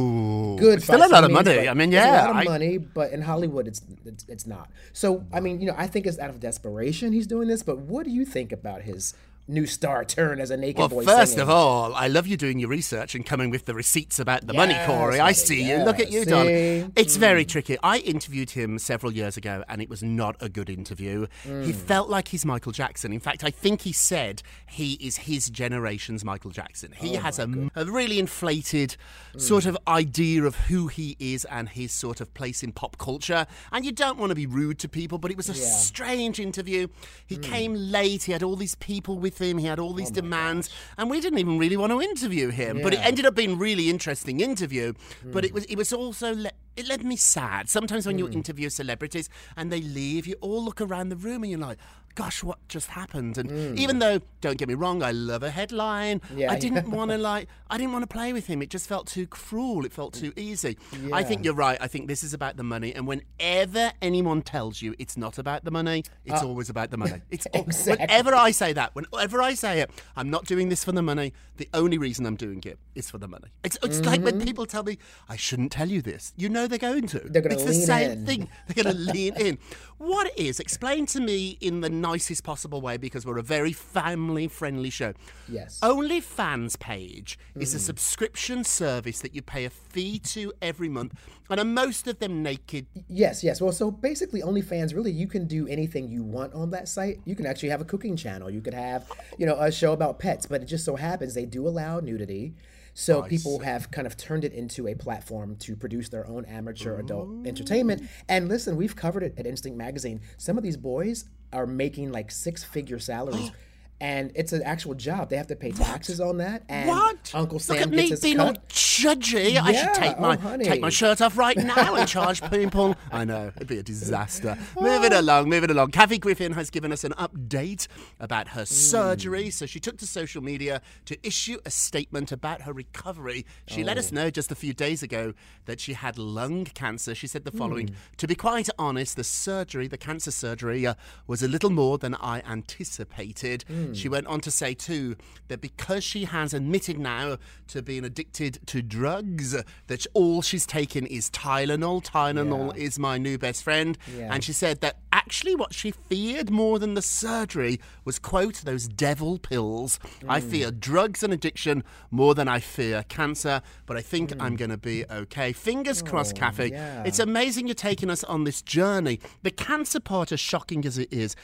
good. 0.61 0.81
Still 0.81 1.05
a 1.05 1.07
lot 1.07 1.23
of 1.23 1.31
means, 1.31 1.45
money. 1.45 1.69
I 1.69 1.73
mean, 1.73 1.91
yeah, 1.91 2.09
a 2.09 2.25
lot 2.25 2.29
of 2.29 2.35
I- 2.37 2.43
money. 2.43 2.77
But 2.77 3.11
in 3.11 3.21
Hollywood, 3.21 3.67
it's, 3.67 3.81
it's 4.05 4.25
it's 4.27 4.47
not. 4.47 4.69
So 4.93 5.23
I 5.33 5.39
mean, 5.39 5.59
you 5.61 5.67
know, 5.67 5.75
I 5.77 5.87
think 5.87 6.05
it's 6.07 6.19
out 6.19 6.29
of 6.29 6.39
desperation 6.39 7.13
he's 7.13 7.27
doing 7.27 7.47
this. 7.47 7.63
But 7.63 7.79
what 7.79 8.05
do 8.05 8.11
you 8.11 8.25
think 8.25 8.51
about 8.51 8.81
his 8.83 9.13
new 9.47 9.65
star 9.65 10.03
turn 10.03 10.39
as 10.39 10.51
a 10.51 10.57
naked 10.57 10.79
Well, 10.79 10.89
boy? 10.89 11.03
first 11.03 11.33
singing? 11.33 11.43
of 11.43 11.49
all, 11.49 11.93
I 11.95 12.07
love 12.07 12.27
you 12.27 12.37
doing 12.37 12.59
your 12.59 12.69
research 12.69 13.15
and 13.15 13.25
coming 13.25 13.49
with 13.49 13.65
the 13.65 13.73
receipts 13.73 14.19
about 14.19 14.45
the 14.45 14.53
money, 14.53 14.75
Corey. 14.85 15.19
I 15.19 15.31
see 15.31 15.63
you. 15.63 15.77
Look 15.77 15.99
at 15.99 16.11
yeah, 16.11 16.19
you, 16.19 16.25
darling. 16.25 16.47
see? 16.47 16.91
It's 16.95 17.15
very 17.15 17.45
mm. 17.45 17.49
tricky. 17.49 17.77
I 17.83 17.99
interviewed 17.99 18.51
him 18.51 18.79
several 18.79 19.11
years 19.11 19.37
ago, 19.37 19.63
and 19.69 19.81
it 19.81 19.89
was 19.89 20.03
not 20.03 20.35
a 20.41 20.49
good 20.49 20.69
interview. 20.69 21.27
He 21.43 21.49
mm. 21.49 21.73
felt 21.73 22.09
like 22.09 22.29
he's 22.29 22.45
Michael 22.45 22.71
Jackson. 22.71 23.13
In 23.13 23.19
fact, 23.19 23.43
I 23.43 23.49
think 23.49 23.81
he 23.81 23.93
said 23.93 24.43
he 24.69 24.93
is 24.93 25.17
his 25.17 25.49
generation's 25.49 26.25
Michael 26.25 26.51
Jackson. 26.51 26.93
He 26.95 27.17
oh 27.17 27.21
has 27.21 27.39
a, 27.39 27.69
a 27.75 27.85
really 27.85 28.19
inflated 28.19 28.97
mm. 29.33 29.41
sort 29.41 29.65
of 29.65 29.77
idea 29.87 30.43
of 30.43 30.55
who 30.55 30.87
he 30.87 31.15
is 31.19 31.45
and 31.45 31.69
his 31.69 31.91
sort 31.91 32.21
of 32.21 32.33
place 32.33 32.63
in 32.63 32.71
pop 32.71 32.97
culture. 32.97 33.47
And 33.71 33.85
you 33.85 33.91
don't 33.91 34.17
want 34.17 34.31
to 34.31 34.35
be 34.35 34.45
rude 34.45 34.79
to 34.79 34.89
people, 34.89 35.17
but 35.17 35.31
it 35.31 35.37
was 35.37 35.49
a 35.49 35.53
strange 35.53 36.39
interview. 36.39 36.87
He 37.25 37.37
came 37.37 37.73
late. 37.73 38.23
He 38.23 38.31
had 38.31 38.43
all 38.43 38.55
these 38.55 38.75
people 38.75 39.17
with 39.17 39.36
him. 39.43 39.57
He 39.57 39.65
had 39.65 39.79
all 39.79 39.93
these 39.93 40.11
oh 40.11 40.15
demands, 40.15 40.69
and 40.97 41.09
we 41.09 41.19
didn't 41.19 41.39
even 41.39 41.57
really 41.57 41.77
want 41.77 41.91
to 41.91 42.01
interview 42.01 42.49
him. 42.49 42.81
But 42.81 42.93
it 42.93 42.99
ended 42.99 43.25
up 43.25 43.35
being 43.35 43.53
a 43.53 43.55
really 43.55 43.89
interesting 43.89 44.39
interview. 44.39 44.93
Hmm. 45.23 45.31
But 45.31 45.45
it 45.45 45.53
was 45.53 45.65
it 45.65 45.75
was 45.77 45.93
also 45.93 46.35
le- 46.35 46.51
it 46.75 46.87
led 46.87 47.03
me 47.03 47.15
sad. 47.15 47.69
Sometimes 47.69 48.05
when 48.05 48.17
you 48.17 48.27
hmm. 48.27 48.33
interview 48.33 48.69
celebrities 48.69 49.29
and 49.55 49.71
they 49.71 49.81
leave, 49.81 50.27
you 50.27 50.35
all 50.41 50.63
look 50.63 50.81
around 50.81 51.09
the 51.09 51.17
room 51.17 51.43
and 51.43 51.51
you're 51.51 51.59
like. 51.59 51.77
Gosh, 52.17 52.43
what 52.43 52.57
just 52.67 52.89
happened? 52.89 53.37
And 53.37 53.77
even 53.77 53.99
though, 53.99 54.19
don't 54.41 54.57
get 54.57 54.67
me 54.67 54.73
wrong, 54.73 55.03
I 55.03 55.11
love 55.11 55.43
a 55.43 55.51
headline. 55.51 56.19
Yeah, 56.35 56.51
I 56.51 56.57
didn't 56.57 56.87
yeah. 56.89 56.95
want 56.95 57.11
to 57.11 57.17
like. 57.17 57.47
I 57.69 57.77
didn't 57.77 57.91
want 57.91 58.01
to 58.01 58.07
play 58.07 58.33
with 58.33 58.47
him. 58.47 58.63
It 58.63 58.71
just 58.71 58.87
felt 58.87 59.05
too 59.05 59.27
cruel. 59.27 59.85
It 59.85 59.93
felt 59.93 60.15
too 60.15 60.33
easy. 60.35 60.79
Yeah. 61.03 61.15
I 61.15 61.21
think 61.23 61.45
you're 61.45 61.53
right. 61.53 61.77
I 61.79 61.85
think 61.87 62.07
this 62.07 62.23
is 62.23 62.33
about 62.33 62.57
the 62.57 62.63
money. 62.63 62.91
And 62.95 63.05
whenever 63.05 63.91
anyone 64.01 64.41
tells 64.41 64.81
you 64.81 64.95
it's 64.97 65.15
not 65.15 65.37
about 65.37 65.63
the 65.63 65.69
money, 65.69 66.05
it's 66.25 66.41
always 66.41 66.69
about 66.71 66.89
the 66.89 66.97
money. 66.97 67.21
It's 67.29 67.45
Exactly. 67.53 68.05
whenever 68.07 68.33
I 68.33 68.49
say 68.49 68.73
that, 68.73 68.95
whenever 68.95 69.39
I 69.41 69.53
say 69.53 69.81
it, 69.81 69.91
I'm 70.15 70.31
not 70.31 70.45
doing 70.45 70.69
this 70.69 70.83
for 70.83 70.93
the 70.93 71.03
money. 71.03 71.33
The 71.57 71.69
only 71.75 71.99
reason 71.99 72.25
I'm 72.25 72.35
doing 72.35 72.63
it 72.65 72.79
is 72.95 73.11
for 73.11 73.19
the 73.19 73.27
money. 73.27 73.49
It's, 73.63 73.77
it's 73.83 74.01
like 74.01 74.21
when 74.23 74.41
people 74.43 74.65
tell 74.65 74.83
me 74.83 74.97
I 75.29 75.35
shouldn't 75.35 75.71
tell 75.71 75.89
you 75.89 76.01
this. 76.01 76.33
You 76.35 76.49
know 76.49 76.65
they're 76.65 76.79
going 76.79 77.07
to. 77.07 77.19
Mm-hmm. 77.19 77.31
They're 77.31 77.41
gonna 77.43 77.55
It's 77.55 77.65
the 77.65 77.73
same 77.73 78.11
in. 78.11 78.25
thing. 78.25 78.49
They're 78.67 78.83
going 78.83 78.95
to 78.95 79.01
lean 79.13 79.35
in. 79.35 79.57
What 79.97 80.27
it 80.27 80.37
is? 80.37 80.59
Explain 80.59 81.07
to 81.07 81.19
me 81.19 81.57
in 81.59 81.81
the 81.81 81.89
nicest 81.89 82.43
possible 82.43 82.81
way 82.81 82.97
because 82.97 83.25
we're 83.25 83.39
a 83.39 83.43
very 83.43 83.73
family-friendly 83.73 84.91
show. 84.91 85.13
Yes. 85.49 85.79
OnlyFans 85.81 86.77
page 86.79 87.39
is 87.55 87.73
a 87.73 87.77
mm. 87.77 87.81
subscription 87.81 88.63
service 88.63 89.21
that 89.21 89.33
you 89.33 89.41
pay 89.41 89.65
a 89.65 89.71
fee 89.71 90.19
to 90.19 90.53
every 90.61 90.87
month, 90.87 91.15
and 91.49 91.59
are 91.59 91.65
most 91.65 92.07
of 92.07 92.19
them 92.19 92.43
naked. 92.43 92.85
Yes, 93.07 93.43
yes. 93.43 93.59
Well, 93.59 93.71
so 93.71 93.89
basically, 93.89 94.41
OnlyFans 94.41 94.93
really 94.93 95.11
you 95.11 95.25
can 95.25 95.47
do 95.47 95.67
anything 95.67 96.07
you 96.09 96.21
want 96.21 96.53
on 96.53 96.69
that 96.71 96.87
site. 96.87 97.19
You 97.25 97.35
can 97.35 97.47
actually 97.47 97.69
have 97.69 97.81
a 97.81 97.85
cooking 97.85 98.15
channel. 98.15 98.51
You 98.51 98.61
could 98.61 98.75
have, 98.75 99.11
you 99.39 99.47
know, 99.47 99.59
a 99.59 99.71
show 99.71 99.93
about 99.93 100.19
pets. 100.19 100.45
But 100.45 100.61
it 100.61 100.65
just 100.65 100.85
so 100.85 100.95
happens 100.95 101.33
they 101.33 101.45
do 101.45 101.67
allow 101.67 101.99
nudity. 101.99 102.53
So 102.99 103.21
people 103.21 103.59
have 103.59 103.91
kind 103.91 104.07
of 104.07 104.17
turned 104.17 104.43
it 104.43 104.53
into 104.53 104.87
a 104.87 104.95
platform 104.95 105.55
to 105.57 105.75
produce 105.75 106.09
their 106.09 106.27
own 106.27 106.45
amateur 106.45 106.97
adult 106.99 107.45
entertainment. 107.45 108.01
And 108.27 108.49
listen, 108.49 108.75
we've 108.75 108.95
covered 108.95 109.21
it 109.21 109.35
at 109.37 109.45
Instinct 109.45 109.77
Magazine. 109.77 110.19
Some 110.37 110.57
of 110.57 110.63
these 110.63 110.77
boys 110.77 111.25
are 111.53 111.67
making 111.67 112.11
like 112.11 112.31
six-figure 112.31 112.97
salaries. 112.97 113.51
And 113.99 114.31
it's 114.35 114.53
an 114.53 114.61
actual 114.61 114.93
job. 114.93 115.29
They 115.29 115.37
have 115.37 115.47
to 115.47 115.55
pay 115.55 115.71
taxes 115.71 116.21
on 116.21 116.37
that. 116.37 116.61
And 116.69 116.87
What? 116.87 117.31
Uncle 117.33 117.57
Sam 117.57 117.77
Look 117.77 117.83
at 117.83 117.89
me 117.89 118.13
being 118.21 118.39
all 118.39 118.53
cut. 118.53 118.69
judgy. 118.69 119.57
I 119.57 119.73
should 119.73 119.93
take 119.95 120.15
oh, 120.19 120.21
my 120.21 120.35
honey. 120.37 120.65
take 120.65 120.81
my 120.81 120.89
shirt 120.89 121.19
off 121.19 121.35
right 121.35 121.57
now 121.57 121.95
and 121.95 122.07
charge 122.07 122.41
people. 122.51 122.95
I 123.11 123.25
know 123.25 123.51
it'd 123.55 123.67
be 123.67 123.79
a 123.79 123.83
disaster. 123.83 124.55
moving 124.79 125.13
along, 125.13 125.49
moving 125.49 125.71
along. 125.71 125.91
Kathy 125.91 126.19
Griffin 126.19 126.51
has 126.51 126.69
given 126.69 126.91
us 126.91 127.03
an 127.03 127.13
update 127.13 127.87
about 128.19 128.49
her 128.49 128.61
hmm. 128.61 128.65
surgery. 128.65 129.49
So 129.49 129.65
she 129.65 129.79
took 129.79 129.97
to 129.97 130.05
social 130.05 130.43
media 130.43 130.81
to 131.05 131.17
issue 131.25 131.57
a 131.65 131.71
statement 131.71 132.31
about 132.31 132.61
her 132.61 132.73
recovery. 132.73 133.47
She 133.65 133.83
let 133.83 133.97
us 133.97 134.11
oh. 134.11 134.15
know 134.15 134.29
just 134.29 134.51
a 134.51 134.55
few 134.55 134.75
days 134.75 135.01
ago 135.01 135.33
that 135.65 135.79
she 135.79 135.93
had 135.93 136.19
lung 136.19 136.65
cancer. 136.65 137.15
She 137.15 137.25
said 137.25 137.45
the 137.45 137.51
hmm. 137.51 137.57
following: 137.57 137.95
"To 138.17 138.27
be 138.27 138.35
quite 138.35 138.69
honest, 138.77 139.15
the 139.15 139.23
surgery, 139.23 139.87
the 139.87 139.97
cancer 139.97 140.29
surgery, 140.29 140.85
uh, 140.85 140.93
was 141.25 141.41
a 141.41 141.47
little 141.47 141.71
more 141.71 141.97
than 141.97 142.13
I 142.13 142.41
anticipated." 142.41 143.63
Hmm. 143.67 143.86
She 143.93 144.09
went 144.09 144.27
on 144.27 144.41
to 144.41 144.51
say 144.51 144.73
too 144.73 145.15
that 145.47 145.61
because 145.61 146.03
she 146.03 146.25
has 146.25 146.53
admitted 146.53 146.97
now 146.99 147.37
to 147.67 147.81
being 147.81 148.03
addicted 148.03 148.59
to 148.67 148.81
drugs, 148.81 149.55
that 149.87 150.05
all 150.13 150.41
she's 150.41 150.65
taken 150.65 151.05
is 151.05 151.29
Tylenol. 151.29 152.03
Tylenol 152.03 152.75
is 152.75 152.99
my 152.99 153.17
new 153.17 153.37
best 153.37 153.63
friend, 153.63 153.97
Yeah. 154.17 154.33
and 154.33 154.43
she 154.43 154.53
said 154.53 154.81
that 154.81 154.97
actually 155.11 155.55
what 155.55 155.73
she 155.73 155.91
feared 155.91 156.49
more 156.49 156.79
than 156.79 156.93
the 156.93 157.01
surgery 157.01 157.79
was 158.05 158.19
quote 158.19 158.55
those 158.63 158.87
devil 158.87 159.37
pills. 159.39 159.99
I 160.27 160.39
Mm. 160.41 160.49
fear 160.51 160.71
drugs 160.71 161.23
and 161.23 161.33
addiction 161.33 161.83
more 162.11 162.35
than 162.35 162.47
I 162.47 162.59
fear 162.59 163.03
cancer, 163.09 163.61
but 163.85 163.97
I 163.97 164.01
think 164.01 164.33
I'm 164.39 164.55
going 164.55 164.69
to 164.71 164.77
be 164.77 165.05
okay. 165.09 165.51
Fingers 165.53 166.01
crossed, 166.01 166.35
Kathy. 166.35 166.71
Mm. 166.71 166.73
Oh, 166.73 166.75
yeah. 166.77 167.03
It's 167.03 167.19
amazing 167.19 167.67
you're 167.67 167.73
taking 167.75 168.09
us 168.09 168.23
on 168.25 168.43
this 168.43 168.61
journey. 168.61 169.19
The 169.43 169.51
cancer 169.51 169.99
part, 169.99 170.31
as 170.31 170.39
shocking 170.39 170.85
as 170.85 170.97
it 170.97 171.11
is, 171.11 171.35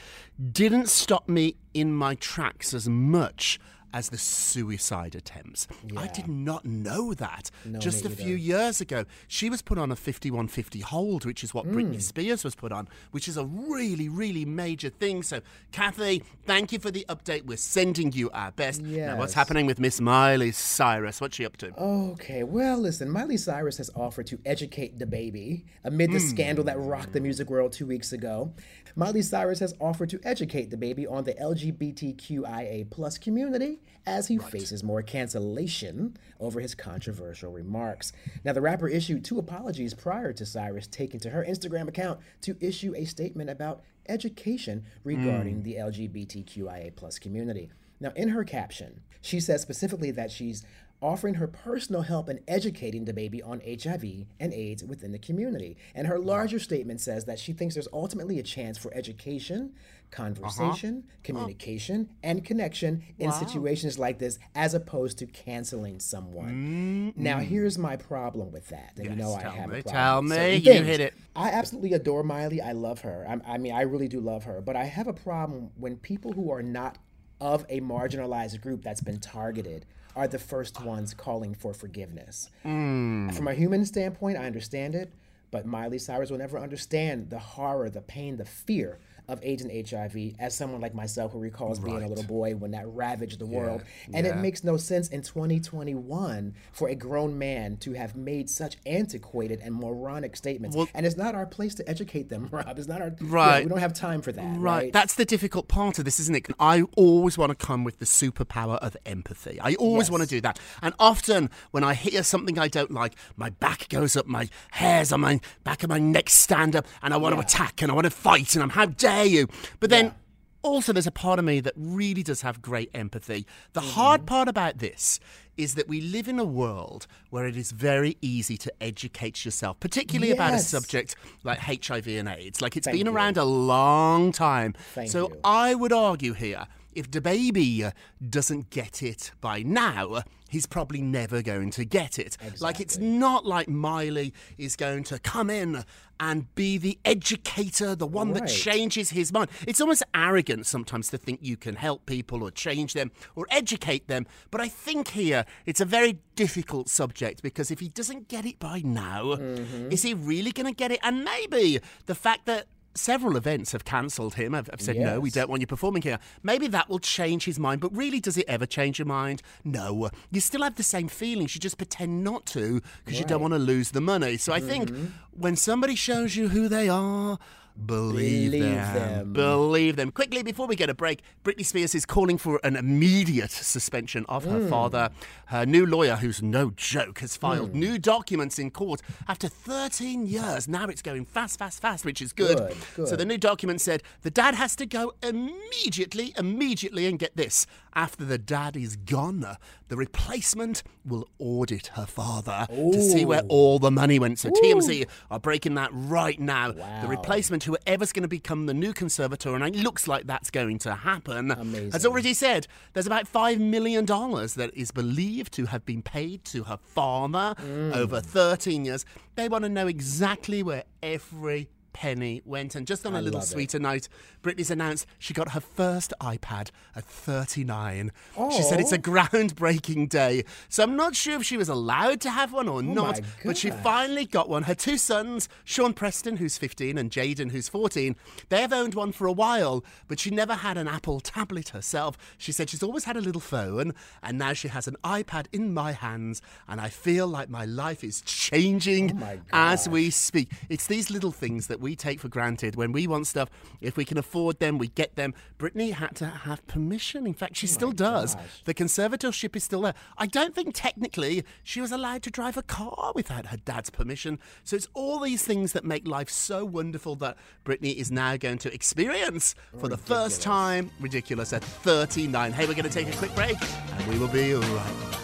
didn't 0.52 0.88
stop 0.88 1.28
me 1.28 1.56
in 1.74 1.92
my 1.92 2.14
tracks 2.14 2.72
as 2.72 2.88
much 2.88 3.58
as 3.94 4.08
the 4.08 4.18
suicide 4.18 5.14
attempts. 5.14 5.68
I 5.96 6.08
did 6.08 6.26
not 6.26 6.64
know 6.64 7.14
that 7.14 7.50
just 7.78 8.04
a 8.04 8.10
few 8.10 8.34
years 8.34 8.80
ago. 8.80 9.04
She 9.28 9.48
was 9.48 9.62
put 9.62 9.78
on 9.78 9.92
a 9.92 9.96
5150 9.96 10.80
hold, 10.80 11.24
which 11.24 11.44
is 11.44 11.54
what 11.54 11.64
Mm. 11.64 11.74
Britney 11.74 12.02
Spears 12.02 12.42
was 12.42 12.56
put 12.56 12.72
on, 12.72 12.88
which 13.12 13.28
is 13.28 13.36
a 13.36 13.44
really, 13.44 14.08
really 14.08 14.44
major 14.44 14.90
thing. 14.90 15.22
So, 15.22 15.40
Kathy, 15.70 16.24
thank 16.44 16.72
you 16.72 16.80
for 16.80 16.90
the 16.90 17.06
update. 17.08 17.46
We're 17.46 17.56
sending 17.56 18.12
you 18.12 18.30
our 18.30 18.50
best. 18.50 18.82
Now, 18.82 19.16
what's 19.16 19.34
happening 19.34 19.64
with 19.64 19.78
Miss 19.78 20.00
Miley 20.00 20.50
Cyrus? 20.50 21.20
What's 21.20 21.36
she 21.36 21.46
up 21.46 21.56
to? 21.58 21.72
Okay, 21.80 22.42
well, 22.42 22.78
listen, 22.78 23.08
Miley 23.08 23.36
Cyrus 23.36 23.76
has 23.78 23.90
offered 23.94 24.26
to 24.26 24.40
educate 24.44 24.98
DaBaby 24.98 25.62
amid 25.84 26.10
the 26.12 26.18
scandal 26.18 26.64
that 26.64 26.78
rocked 26.80 27.12
the 27.12 27.20
music 27.20 27.48
world 27.48 27.72
two 27.72 27.86
weeks 27.86 28.12
ago. 28.12 28.52
Miley 28.96 29.22
Cyrus 29.22 29.60
has 29.60 29.74
offered 29.80 30.10
to 30.10 30.20
educate 30.24 30.70
DaBaby 30.70 31.10
on 31.10 31.24
the 31.24 31.34
LGBTQIA 31.34 32.88
plus 32.90 33.18
community 33.18 33.80
as 34.06 34.28
he 34.28 34.38
faces 34.38 34.82
more 34.82 35.02
cancellation 35.02 36.16
over 36.40 36.60
his 36.60 36.74
controversial 36.74 37.50
remarks. 37.52 38.12
Now, 38.44 38.52
the 38.52 38.60
rapper 38.60 38.88
issued 38.88 39.24
two 39.24 39.38
apologies 39.38 39.94
prior 39.94 40.32
to 40.34 40.46
Cyrus 40.46 40.86
taking 40.86 41.20
to 41.20 41.30
her 41.30 41.44
Instagram 41.44 41.88
account 41.88 42.20
to 42.42 42.56
issue 42.60 42.94
a 42.96 43.04
statement 43.04 43.50
about 43.50 43.82
education 44.08 44.84
regarding 45.02 45.56
hmm. 45.56 45.62
the 45.62 45.74
LGBTQIA 45.74 46.94
plus 46.96 47.18
community. 47.18 47.70
Now, 48.00 48.12
in 48.16 48.30
her 48.30 48.44
caption, 48.44 49.00
she 49.20 49.40
says 49.40 49.62
specifically 49.62 50.10
that 50.10 50.30
she's 50.30 50.64
offering 51.00 51.34
her 51.34 51.46
personal 51.46 52.02
help 52.02 52.28
in 52.28 52.40
educating 52.48 53.04
DaBaby 53.04 53.46
on 53.46 53.60
HIV 53.60 54.26
and 54.40 54.52
AIDS 54.52 54.82
within 54.82 55.12
the 55.12 55.18
community. 55.18 55.76
And 55.94 56.06
her 56.06 56.16
hmm. 56.16 56.26
larger 56.26 56.58
statement 56.58 57.00
says 57.00 57.24
that 57.26 57.38
she 57.38 57.52
thinks 57.52 57.74
there's 57.74 57.88
ultimately 57.92 58.38
a 58.38 58.42
chance 58.42 58.78
for 58.78 58.92
education, 58.94 59.74
Uh-huh. 60.16 60.24
conversation, 60.24 61.04
communication, 61.22 62.08
and 62.22 62.44
connection 62.44 63.02
in 63.18 63.32
situations 63.32 63.98
like 63.98 64.18
this 64.18 64.38
as 64.54 64.74
opposed 64.74 65.18
to 65.18 65.26
canceling 65.26 65.98
someone. 65.98 67.12
Now, 67.16 67.38
here's 67.38 67.78
my 67.78 67.96
problem 67.96 68.52
with 68.52 68.68
that. 68.68 68.92
And 68.96 69.06
you 69.06 69.16
know 69.16 69.34
I 69.34 69.42
have 69.42 69.70
me, 69.70 69.80
a 69.80 69.82
problem 69.82 69.94
tell 69.94 70.22
me. 70.22 70.36
certain 70.36 70.54
You 70.54 70.60
things. 70.72 70.86
hit 70.86 71.00
it. 71.00 71.14
I 71.34 71.50
absolutely 71.50 71.92
adore 71.94 72.22
Miley. 72.22 72.60
I 72.60 72.72
love 72.72 73.00
her. 73.00 73.26
I, 73.28 73.54
I 73.54 73.58
mean, 73.58 73.72
I 73.72 73.82
really 73.82 74.08
do 74.08 74.20
love 74.20 74.44
her. 74.44 74.60
But 74.60 74.76
I 74.76 74.84
have 74.84 75.08
a 75.08 75.12
problem 75.12 75.70
when 75.76 75.96
people 75.96 76.32
who 76.32 76.50
are 76.52 76.62
not 76.62 76.98
of 77.40 77.66
a 77.68 77.80
marginalized 77.80 78.60
group 78.60 78.82
that's 78.82 79.00
been 79.00 79.18
targeted 79.18 79.84
are 80.16 80.28
the 80.28 80.38
first 80.38 80.80
ones 80.84 81.12
calling 81.12 81.54
for 81.54 81.74
forgiveness. 81.74 82.50
Mm. 82.64 83.34
From 83.34 83.48
a 83.48 83.54
human 83.54 83.84
standpoint, 83.84 84.38
I 84.38 84.46
understand 84.46 84.94
it, 84.94 85.12
but 85.50 85.66
Miley 85.66 85.98
Cyrus 85.98 86.30
will 86.30 86.38
never 86.38 86.56
understand 86.58 87.30
the 87.30 87.38
horror, 87.40 87.90
the 87.90 88.00
pain, 88.00 88.36
the 88.36 88.44
fear 88.44 88.98
of 89.28 89.40
AIDS 89.42 89.62
and 89.62 89.88
HIV 89.88 90.34
as 90.38 90.54
someone 90.54 90.80
like 90.80 90.94
myself 90.94 91.32
who 91.32 91.38
recalls 91.38 91.78
being 91.78 92.02
a 92.02 92.08
little 92.08 92.24
boy 92.24 92.54
when 92.54 92.72
that 92.72 92.86
ravaged 92.88 93.38
the 93.38 93.46
world. 93.46 93.82
And 94.12 94.26
yeah. 94.26 94.32
it 94.34 94.40
makes 94.40 94.62
no 94.64 94.76
sense 94.76 95.08
in 95.08 95.22
2021 95.22 96.54
for 96.72 96.88
a 96.88 96.94
grown 96.94 97.38
man 97.38 97.76
to 97.78 97.92
have 97.92 98.16
made 98.16 98.50
such 98.50 98.76
antiquated 98.86 99.60
and 99.62 99.74
moronic 99.74 100.36
statements. 100.36 100.76
Well, 100.76 100.88
and 100.94 101.06
it's 101.06 101.16
not 101.16 101.34
our 101.34 101.46
place 101.46 101.74
to 101.76 101.88
educate 101.88 102.28
them, 102.28 102.48
Rob. 102.52 102.78
It's 102.78 102.88
not 102.88 103.00
our 103.00 103.08
yeah, 103.20 103.26
Right. 103.28 103.64
we 103.64 103.68
don't 103.70 103.78
have 103.78 103.94
time 103.94 104.22
for 104.22 104.32
that. 104.32 104.42
Right. 104.58 104.74
Right. 104.74 104.92
That's 104.92 105.14
the 105.14 105.24
difficult 105.24 105.68
part 105.68 105.98
of 106.00 106.04
this, 106.04 106.18
isn't 106.20 106.34
it? 106.34 106.46
I 106.58 106.82
always 106.96 107.38
want 107.38 107.56
to 107.56 107.66
come 107.66 107.84
with 107.84 108.00
the 108.00 108.04
superpower 108.04 108.76
of 108.78 108.96
empathy. 109.06 109.60
I 109.60 109.74
always 109.74 110.06
Yes. 110.06 110.10
want 110.10 110.22
to 110.24 110.28
do 110.28 110.40
that. 110.40 110.58
And 110.82 110.94
often 110.98 111.48
when 111.70 111.84
I 111.84 111.94
hear 111.94 112.22
something 112.24 112.58
I 112.58 112.66
don't 112.68 112.90
like, 112.90 113.14
my 113.36 113.50
back 113.50 113.88
goes 113.88 114.16
up, 114.16 114.26
my 114.26 114.48
hairs 114.72 115.12
on 115.12 115.20
my 115.20 115.40
back 115.62 115.82
of 115.84 115.90
my 115.90 115.98
neck 115.98 116.28
stand 116.28 116.74
up, 116.74 116.86
and 117.02 117.14
I 117.14 117.16
want 117.16 117.34
to 117.36 117.40
attack 117.40 117.80
and 117.82 117.90
I 117.90 117.94
want 117.94 118.04
to 118.06 118.10
fight, 118.10 118.54
and 118.54 118.62
I'm, 118.64 118.70
how 118.70 118.86
dare 118.86 119.13
you? 119.22 119.46
But 119.78 119.90
then 119.90 120.14
also, 120.62 120.92
there's 120.92 121.06
a 121.06 121.10
part 121.12 121.38
of 121.38 121.44
me 121.44 121.60
that 121.60 121.74
really 121.76 122.22
does 122.22 122.40
have 122.40 122.62
great 122.62 122.90
empathy. 122.94 123.46
The 123.74 123.80
Mm-hmm. 123.80 123.90
hard 123.90 124.26
part 124.26 124.48
about 124.48 124.78
this 124.78 125.20
is 125.58 125.74
that 125.74 125.86
we 125.86 126.00
live 126.00 126.26
in 126.26 126.38
a 126.38 126.44
world 126.44 127.06
where 127.30 127.46
it 127.46 127.56
is 127.56 127.70
very 127.70 128.16
easy 128.22 128.56
to 128.56 128.72
educate 128.80 129.44
yourself, 129.44 129.78
particularly 129.78 130.32
about 130.32 130.54
a 130.54 130.58
subject 130.58 131.14
like 131.44 131.58
HIV 131.58 132.08
and 132.08 132.28
AIDS. 132.28 132.60
Like 132.62 132.76
it's 132.76 132.86
Thank 132.86 132.96
been 132.98 133.06
you. 133.06 133.12
around 133.12 133.36
a 133.36 133.44
long 133.44 134.32
time. 134.32 134.72
Thank 134.94 135.10
so 135.10 135.28
you. 135.28 135.40
I 135.44 135.74
would 135.74 135.92
argue 135.92 136.32
here 136.32 136.66
if 136.94 137.10
DaBaby 137.10 137.92
doesn't 138.28 138.70
get 138.70 139.02
it 139.02 139.32
by 139.40 139.62
now, 139.62 140.22
he's 140.48 140.66
probably 140.66 141.02
never 141.02 141.42
going 141.42 141.70
to 141.72 141.84
get 141.84 142.18
it. 142.18 142.36
Like 142.60 142.80
it's 142.80 142.98
not 142.98 143.44
like 143.44 143.68
Miley 143.68 144.32
is 144.58 144.76
going 144.76 145.04
to 145.04 145.18
come 145.18 145.50
in 145.50 145.84
and 146.20 146.54
be 146.54 146.78
the 146.78 146.96
educator, 147.04 147.96
the 147.96 148.06
one 148.06 148.32
that 148.34 148.46
changes 148.46 149.10
his 149.10 149.32
mind. 149.32 149.50
It's 149.66 149.80
almost 149.80 150.04
arrogant 150.14 150.64
sometimes 150.66 151.08
to 151.10 151.18
think 151.18 151.40
you 151.42 151.56
can 151.56 151.74
help 151.74 152.06
people 152.06 152.42
or 152.42 152.52
change 152.52 152.92
them 152.92 153.10
or 153.34 153.46
educate 153.50 154.06
them. 154.06 154.26
But 154.52 154.60
I 154.60 154.68
think 154.68 155.08
here 155.08 155.44
it's 155.66 155.80
a 155.80 155.84
very 155.84 156.18
difficult 156.36 156.88
subject 156.88 157.42
because 157.42 157.72
if 157.72 157.80
he 157.80 157.88
doesn't 157.88 158.28
get 158.28 158.46
it 158.46 158.58
by 158.60 158.80
now, 158.84 159.34
Mm-hmm. 159.34 159.90
is 159.90 160.02
he 160.02 160.14
really 160.14 160.52
going 160.52 160.66
to 160.66 160.72
get 160.76 160.90
it? 160.92 161.00
And 161.02 161.24
maybe 161.24 161.80
the 162.06 162.14
fact 162.14 162.46
that 162.46 162.66
several 162.94 163.36
events 163.36 163.72
have 163.72 163.84
cancelled 163.84 164.34
him, 164.34 164.52
have, 164.52 164.68
have 164.68 164.80
said, 164.80 164.96
no, 164.96 165.20
we 165.20 165.30
don't 165.30 165.48
want 165.50 165.60
you 165.60 165.66
performing 165.66 166.02
here. 166.02 166.18
Maybe 166.42 166.66
that 166.68 166.88
will 166.88 166.98
change 167.00 167.44
his 167.44 167.58
mind. 167.58 167.80
But 167.80 167.94
really, 167.96 168.20
does 168.20 168.36
it 168.38 168.46
ever 168.48 168.66
change 168.66 168.98
your 168.98 169.06
mind? 169.06 169.42
No. 169.64 170.10
You 170.30 170.40
still 170.40 170.62
have 170.62 170.76
the 170.76 170.82
same 170.82 171.08
feelings. 171.08 171.54
You 171.54 171.60
just 171.60 171.76
pretend 171.78 172.22
not 172.24 172.46
to 172.46 172.80
because 173.04 173.18
you 173.18 173.24
don't 173.26 173.40
want 173.40 173.54
to 173.54 173.58
lose 173.58 173.90
the 173.90 174.00
money. 174.00 174.36
So 174.36 174.52
I 174.52 174.60
think 174.60 174.90
Mm-hmm. 174.90 175.06
when 175.40 175.56
somebody 175.56 175.94
shows 175.94 176.36
you 176.36 176.48
who 176.48 176.68
they 176.68 176.88
are, 176.88 177.38
Believe, 177.86 178.52
Believe 178.52 178.62
them. 178.62 178.94
them. 178.94 179.32
Believe 179.32 179.96
them. 179.96 180.12
Quickly, 180.12 180.42
before 180.44 180.66
we 180.68 180.76
get 180.76 180.88
a 180.88 180.94
break, 180.94 181.22
Britney 181.42 181.66
Spears 181.66 181.92
is 181.94 182.06
calling 182.06 182.38
for 182.38 182.60
an 182.62 182.76
immediate 182.76 183.50
suspension 183.50 184.24
of 184.28 184.44
her 184.44 184.60
Mm. 184.60 184.70
father. 184.70 185.10
Her 185.46 185.66
new 185.66 185.84
lawyer, 185.84 186.16
who's 186.16 186.40
no 186.40 186.70
joke, 186.76 187.18
has 187.18 187.36
filed 187.36 187.72
Mm. 187.72 187.74
new 187.74 187.98
documents 187.98 188.60
in 188.60 188.70
court 188.70 189.02
after 189.26 189.48
13 189.48 190.24
years. 190.26 190.68
Now 190.68 190.86
it's 190.86 191.02
going 191.02 191.24
fast, 191.24 191.58
fast, 191.58 191.82
fast, 191.82 192.04
which 192.04 192.22
is 192.22 192.32
good. 192.32 192.58
Good, 192.58 192.76
good. 192.94 193.08
So 193.08 193.16
the 193.16 193.24
new 193.24 193.38
document 193.38 193.80
said 193.80 194.04
the 194.22 194.30
dad 194.30 194.54
has 194.54 194.76
to 194.76 194.86
go 194.86 195.12
immediately, 195.22 196.32
immediately, 196.38 197.06
and 197.06 197.18
get 197.18 197.36
this. 197.36 197.66
After 197.94 198.24
the 198.24 198.38
dad 198.38 198.76
is 198.76 198.96
gone, 198.96 199.44
the 199.88 199.96
replacement 199.96 200.82
will 201.04 201.28
audit 201.38 201.88
her 201.88 202.06
father 202.06 202.66
to 202.68 203.00
see 203.02 203.24
where 203.24 203.42
all 203.48 203.78
the 203.78 203.90
money 203.90 204.18
went. 204.18 204.38
So 204.38 204.50
TMZ 204.50 205.06
are 205.30 205.38
breaking 205.38 205.74
that 205.74 205.90
right 205.92 206.38
now. 206.40 206.72
The 206.72 207.06
replacement, 207.08 207.64
whoever's 207.64 208.12
going 208.12 208.22
to 208.22 208.28
become 208.28 208.66
the 208.66 208.74
new 208.74 208.92
conservator, 208.92 209.54
and 209.54 209.64
it 209.64 209.76
looks 209.76 210.08
like 210.08 210.26
that's 210.26 210.50
going 210.50 210.78
to 210.80 210.94
happen, 210.94 211.50
has 211.92 212.04
already 212.04 212.34
said 212.34 212.66
there's 212.94 213.06
about 213.06 213.32
$5 213.32 213.58
million 213.60 214.04
that 214.06 214.70
is 214.74 214.90
believed 214.90 215.52
to 215.54 215.66
have 215.66 215.84
been 215.86 216.02
paid 216.02 216.44
to 216.46 216.64
her 216.64 216.78
father 216.78 217.54
Mm. 217.64 217.94
over 217.94 218.20
13 218.20 218.84
years. 218.84 219.04
They 219.36 219.48
want 219.48 219.64
to 219.64 219.68
know 219.68 219.86
exactly 219.86 220.62
where 220.62 220.84
every 221.02 221.68
penny 221.94 222.42
went. 222.44 222.74
And 222.74 222.86
just 222.86 223.06
on 223.06 223.14
a 223.14 223.18
I 223.18 223.20
little 223.22 223.40
love 223.40 223.48
it. 223.48 223.52
sweeter 223.52 223.78
note, 223.78 224.08
Britney's 224.42 224.70
announced 224.70 225.06
she 225.18 225.32
got 225.32 225.52
her 225.52 225.60
first 225.60 226.12
iPad 226.20 226.70
at 226.94 227.04
39. 227.04 228.12
She 228.52 228.62
said 228.62 228.80
it's 228.80 228.92
a 228.92 228.96
oh. 228.96 228.98
groundbreaking 228.98 230.10
day. 230.10 230.44
So 230.68 230.82
I'm 230.82 230.96
not 230.96 231.16
sure 231.16 231.36
if 231.36 231.46
she 231.46 231.56
was 231.56 231.70
allowed 231.70 232.20
to 232.22 232.30
have 232.30 232.52
one 232.52 232.68
or 232.68 232.78
oh 232.78 232.80
not, 232.80 233.18
Oh 233.18 233.22
my 233.22 233.28
but 233.44 233.56
she 233.56 233.70
finally 233.70 234.26
got 234.26 234.48
one. 234.48 234.64
Her 234.64 234.74
two 234.74 234.98
sons, 234.98 235.48
Sean 235.64 235.94
Preston, 235.94 236.36
who's 236.36 236.58
15, 236.58 236.98
and 236.98 237.10
Jayden, 237.10 237.52
who's 237.52 237.68
14, 237.68 238.16
they 238.48 238.60
have 238.60 238.72
owned 238.72 238.94
one 238.94 239.12
for 239.12 239.26
a 239.26 239.32
while, 239.32 239.84
but 240.08 240.18
she 240.18 240.30
never 240.30 240.54
had 240.54 240.76
an 240.76 240.88
Apple 240.88 241.20
tablet 241.20 241.70
herself. 241.70 242.18
She 242.36 242.52
said 242.52 242.68
she's 242.68 242.82
always 242.82 243.04
had 243.04 243.16
a 243.16 243.20
little 243.20 243.40
phone, 243.40 243.94
and 244.22 244.36
now 244.38 244.52
she 244.52 244.68
has 244.68 244.88
an 244.88 244.96
iPad 245.04 245.46
in 245.52 245.72
my 245.72 245.92
hands, 245.92 246.42
and 246.68 246.80
I 246.80 246.88
feel 246.88 247.28
like 247.28 247.48
my 247.48 247.64
life 247.64 248.02
is 248.02 248.20
changing 248.22 249.22
Oh 249.22 249.38
as 249.52 249.88
we 249.88 250.10
speak. 250.10 250.50
It's 250.68 250.86
these 250.86 251.10
little 251.10 251.32
things 251.32 251.68
that 251.68 251.80
we 251.84 251.94
take 251.94 252.18
for 252.18 252.28
granted. 252.28 252.74
When 252.74 252.90
we 252.90 253.06
want 253.06 253.28
stuff, 253.28 253.50
if 253.80 253.96
we 253.96 254.04
can 254.04 254.18
afford 254.18 254.58
them, 254.58 254.78
we 254.78 254.88
get 254.88 255.14
them. 255.14 255.34
Britney 255.58 255.92
had 255.92 256.16
to 256.16 256.26
have 256.26 256.66
permission. 256.66 257.26
In 257.26 257.34
fact, 257.34 257.56
she 257.56 257.68
oh 257.68 257.70
still 257.70 257.92
does. 257.92 258.34
gosh. 258.34 258.62
The 258.64 258.74
conservatorship 258.74 259.54
is 259.54 259.62
still 259.62 259.82
there. 259.82 259.94
I 260.18 260.26
don't 260.26 260.54
think 260.54 260.70
technically 260.74 261.44
she 261.62 261.80
was 261.80 261.92
allowed 261.92 262.22
to 262.24 262.30
drive 262.30 262.56
a 262.56 262.62
car 262.62 263.12
without 263.14 263.46
her 263.46 263.58
dad's 263.58 263.90
permission. 263.90 264.38
So 264.64 264.76
it's 264.76 264.88
all 264.94 265.20
these 265.20 265.44
things 265.44 265.72
that 265.74 265.84
make 265.84 266.08
life 266.08 266.30
so 266.30 266.64
wonderful 266.64 267.16
that 267.16 267.36
Britney 267.64 267.94
is 267.94 268.10
now 268.10 268.36
going 268.38 268.58
to 268.58 268.72
experience 268.72 269.54
for 269.78 269.88
the 269.88 269.98
first 269.98 270.40
time. 270.40 270.90
Ridiculous 270.98 271.52
at 271.52 271.62
39. 271.62 272.52
Hey, 272.52 272.66
we're 272.66 272.72
going 272.72 272.84
to 272.84 272.90
take 272.90 273.08
a 273.08 273.16
quick 273.18 273.34
break 273.34 273.56
and 273.92 274.06
we 274.08 274.18
will 274.18 274.28
be 274.28 274.54
right 274.54 275.10
back. 275.10 275.23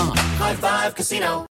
High 0.09 0.55
Five 0.55 0.95
Casino. 0.95 1.50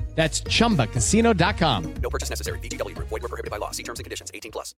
That's 0.15 0.41
chumbacasino.com. 0.41 1.93
No 2.03 2.09
purchase 2.09 2.29
necessary. 2.29 2.59
VGW 2.59 2.95
Group. 2.95 3.07
Void 3.09 3.21
were 3.23 3.29
prohibited 3.29 3.49
by 3.49 3.57
law. 3.57 3.71
See 3.71 3.83
terms 3.83 3.99
and 3.99 4.03
conditions. 4.03 4.29
18 4.33 4.51
plus. 4.51 4.75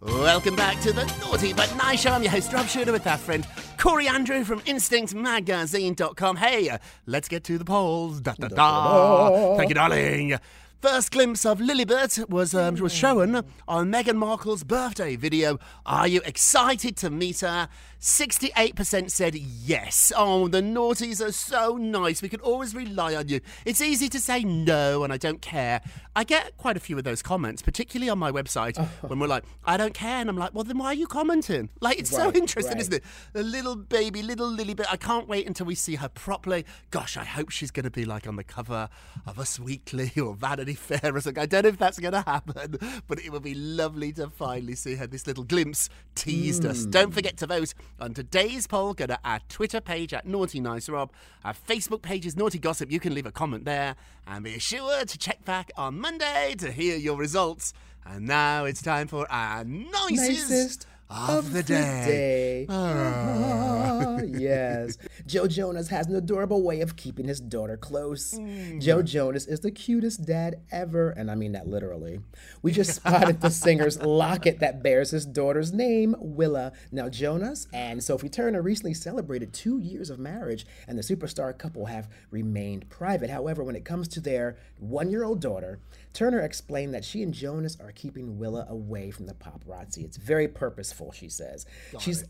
Welcome 0.00 0.54
back 0.54 0.80
to 0.82 0.92
the 0.92 1.04
Naughty 1.20 1.52
But 1.52 1.74
Nice 1.76 2.02
Show. 2.02 2.12
I'm 2.12 2.22
your 2.22 2.30
host, 2.30 2.52
Rob 2.52 2.66
Shooter, 2.66 2.92
with 2.92 3.04
our 3.08 3.18
friend 3.18 3.44
Corey 3.78 4.06
Andrew 4.06 4.44
from 4.44 4.60
InstinctMagazine.com. 4.60 6.36
Hey, 6.36 6.68
uh, 6.68 6.78
let's 7.06 7.26
get 7.26 7.42
to 7.44 7.58
the 7.58 7.64
polls. 7.64 8.20
Da, 8.20 8.34
da, 8.38 8.46
da. 8.46 9.56
Thank 9.56 9.70
you, 9.70 9.74
darling. 9.74 10.38
First 10.80 11.10
glimpse 11.10 11.44
of 11.44 11.58
Lilibet 11.58 12.30
was 12.30 12.54
um, 12.54 12.76
was 12.76 12.94
shown 12.94 13.34
on 13.66 13.90
Meghan 13.90 14.14
Markle's 14.14 14.62
birthday 14.62 15.16
video. 15.16 15.58
Are 15.84 16.06
you 16.06 16.20
excited 16.24 16.96
to 16.98 17.10
meet 17.10 17.40
her? 17.40 17.68
68% 18.00 19.10
said 19.10 19.34
yes. 19.34 20.12
Oh, 20.16 20.46
the 20.46 20.60
naughties 20.60 21.20
are 21.20 21.32
so 21.32 21.76
nice. 21.76 22.22
We 22.22 22.28
can 22.28 22.38
always 22.42 22.76
rely 22.76 23.16
on 23.16 23.26
you. 23.28 23.40
It's 23.64 23.80
easy 23.80 24.08
to 24.10 24.20
say 24.20 24.44
no 24.44 25.02
and 25.02 25.12
I 25.12 25.16
don't 25.16 25.42
care. 25.42 25.80
I 26.14 26.22
get 26.22 26.56
quite 26.58 26.76
a 26.76 26.80
few 26.80 26.96
of 26.96 27.02
those 27.02 27.22
comments, 27.22 27.60
particularly 27.60 28.08
on 28.08 28.18
my 28.20 28.30
website, 28.30 28.76
when 29.08 29.18
we're 29.18 29.26
like, 29.26 29.42
I 29.64 29.76
don't 29.76 29.94
care. 29.94 30.20
And 30.20 30.30
I'm 30.30 30.36
like, 30.36 30.54
well, 30.54 30.62
then 30.62 30.78
why 30.78 30.86
are 30.86 30.94
you 30.94 31.08
commenting? 31.08 31.70
Like, 31.80 31.98
it's 31.98 32.10
so 32.10 32.26
Right, 32.26 32.36
interesting, 32.36 32.74
right. 32.74 32.80
isn't 32.82 32.94
it? 32.94 33.04
The 33.32 33.42
little 33.42 33.74
baby, 33.74 34.22
little 34.22 34.48
Lilibet. 34.50 34.86
I 34.88 34.96
can't 34.96 35.26
wait 35.26 35.48
until 35.48 35.66
we 35.66 35.74
see 35.74 35.96
her 35.96 36.08
properly. 36.08 36.64
Gosh, 36.92 37.16
I 37.16 37.24
hope 37.24 37.50
she's 37.50 37.72
going 37.72 37.84
to 37.84 37.90
be 37.90 38.04
like 38.04 38.28
on 38.28 38.36
the 38.36 38.44
cover 38.44 38.88
of 39.26 39.40
Us 39.40 39.58
Weekly 39.58 40.12
or 40.20 40.34
Vanity 40.34 40.67
Fair 40.74 41.18
something. 41.20 41.38
I 41.38 41.46
don't 41.46 41.62
know 41.62 41.68
if 41.68 41.78
that's 41.78 41.98
going 41.98 42.12
to 42.12 42.22
happen, 42.22 42.78
but 43.06 43.18
it 43.20 43.30
will 43.30 43.40
be 43.40 43.54
lovely 43.54 44.12
to 44.12 44.28
finally 44.28 44.74
see 44.74 44.94
her. 44.96 45.06
This 45.06 45.26
little 45.26 45.44
glimpse 45.44 45.88
teased 46.14 46.64
us. 46.64 46.84
Hmm. 46.84 46.90
Don't 46.90 47.14
forget 47.14 47.36
to 47.38 47.46
vote 47.46 47.74
on 48.00 48.14
today's 48.14 48.66
poll. 48.66 48.94
Go 48.94 49.06
to 49.06 49.18
our 49.24 49.40
Twitter 49.48 49.80
page 49.80 50.12
at 50.12 50.26
Naughty 50.26 50.60
Nice 50.60 50.88
Rob. 50.88 51.12
Our 51.44 51.54
Facebook 51.54 52.02
page 52.02 52.26
is 52.26 52.36
Naughty 52.36 52.58
Gossip. 52.58 52.90
You 52.90 53.00
can 53.00 53.14
leave 53.14 53.26
a 53.26 53.32
comment 53.32 53.64
there. 53.64 53.96
And 54.26 54.44
be 54.44 54.58
sure 54.58 55.04
to 55.04 55.18
check 55.18 55.44
back 55.44 55.70
on 55.76 56.00
Monday 56.00 56.54
to 56.58 56.70
hear 56.70 56.96
your 56.96 57.16
results. 57.16 57.72
And 58.04 58.26
now 58.26 58.64
it's 58.64 58.82
time 58.82 59.06
for 59.06 59.30
our 59.30 59.64
nicest, 59.64 60.50
Nicest 60.50 60.86
of, 61.10 61.52
the 61.52 61.62
day. 61.62 62.66
Ah, 62.68 64.18
yes. 64.26 64.98
Joe 65.26 65.46
Jonas 65.46 65.88
has 65.88 66.06
an 66.06 66.16
adorable 66.16 66.62
way 66.62 66.80
of 66.80 66.96
keeping 66.96 67.26
his 67.26 67.40
daughter 67.40 67.76
close. 67.76 68.38
Joe 68.78 69.02
Jonas 69.02 69.46
is 69.46 69.60
the 69.60 69.70
cutest 69.70 70.24
dad 70.24 70.60
ever, 70.70 71.10
and 71.10 71.30
I 71.30 71.34
mean 71.34 71.52
that 71.52 71.66
literally. 71.66 72.20
We 72.62 72.72
just 72.72 72.94
spotted 72.96 73.40
the 73.40 73.50
singer's 73.50 74.00
locket 74.02 74.58
that 74.60 74.82
bears 74.82 75.10
his 75.10 75.24
daughter's 75.26 75.72
name, 75.72 76.14
Willa. 76.18 76.72
Now, 76.92 77.08
Jonas 77.08 77.68
and 77.72 78.02
Sophie 78.02 78.28
Turner 78.28 78.62
recently 78.62 78.94
celebrated 78.94 79.52
two 79.52 79.78
years 79.78 80.10
of 80.10 80.18
marriage, 80.18 80.66
and 80.86 80.98
the 80.98 81.02
superstar 81.02 81.56
couple 81.56 81.86
have 81.86 82.08
remained 82.30 82.88
private. 82.90 83.30
However, 83.30 83.62
when 83.64 83.76
it 83.76 83.84
comes 83.84 84.08
to 84.08 84.20
their 84.20 84.56
one 84.78 85.10
year 85.10 85.24
old 85.24 85.40
daughter, 85.40 85.80
Turner 86.12 86.40
explained 86.40 86.92
that 86.94 87.04
she 87.04 87.22
and 87.22 87.32
Jonas 87.32 87.76
are 87.80 87.92
keeping 87.92 88.38
Willa 88.38 88.66
away 88.68 89.10
from 89.10 89.26
the 89.26 89.34
paparazzi. 89.34 90.04
It's 90.04 90.16
very 90.16 90.48
purposeful, 90.48 90.97
she 91.12 91.28
says. 91.28 91.66
She's 91.98 92.24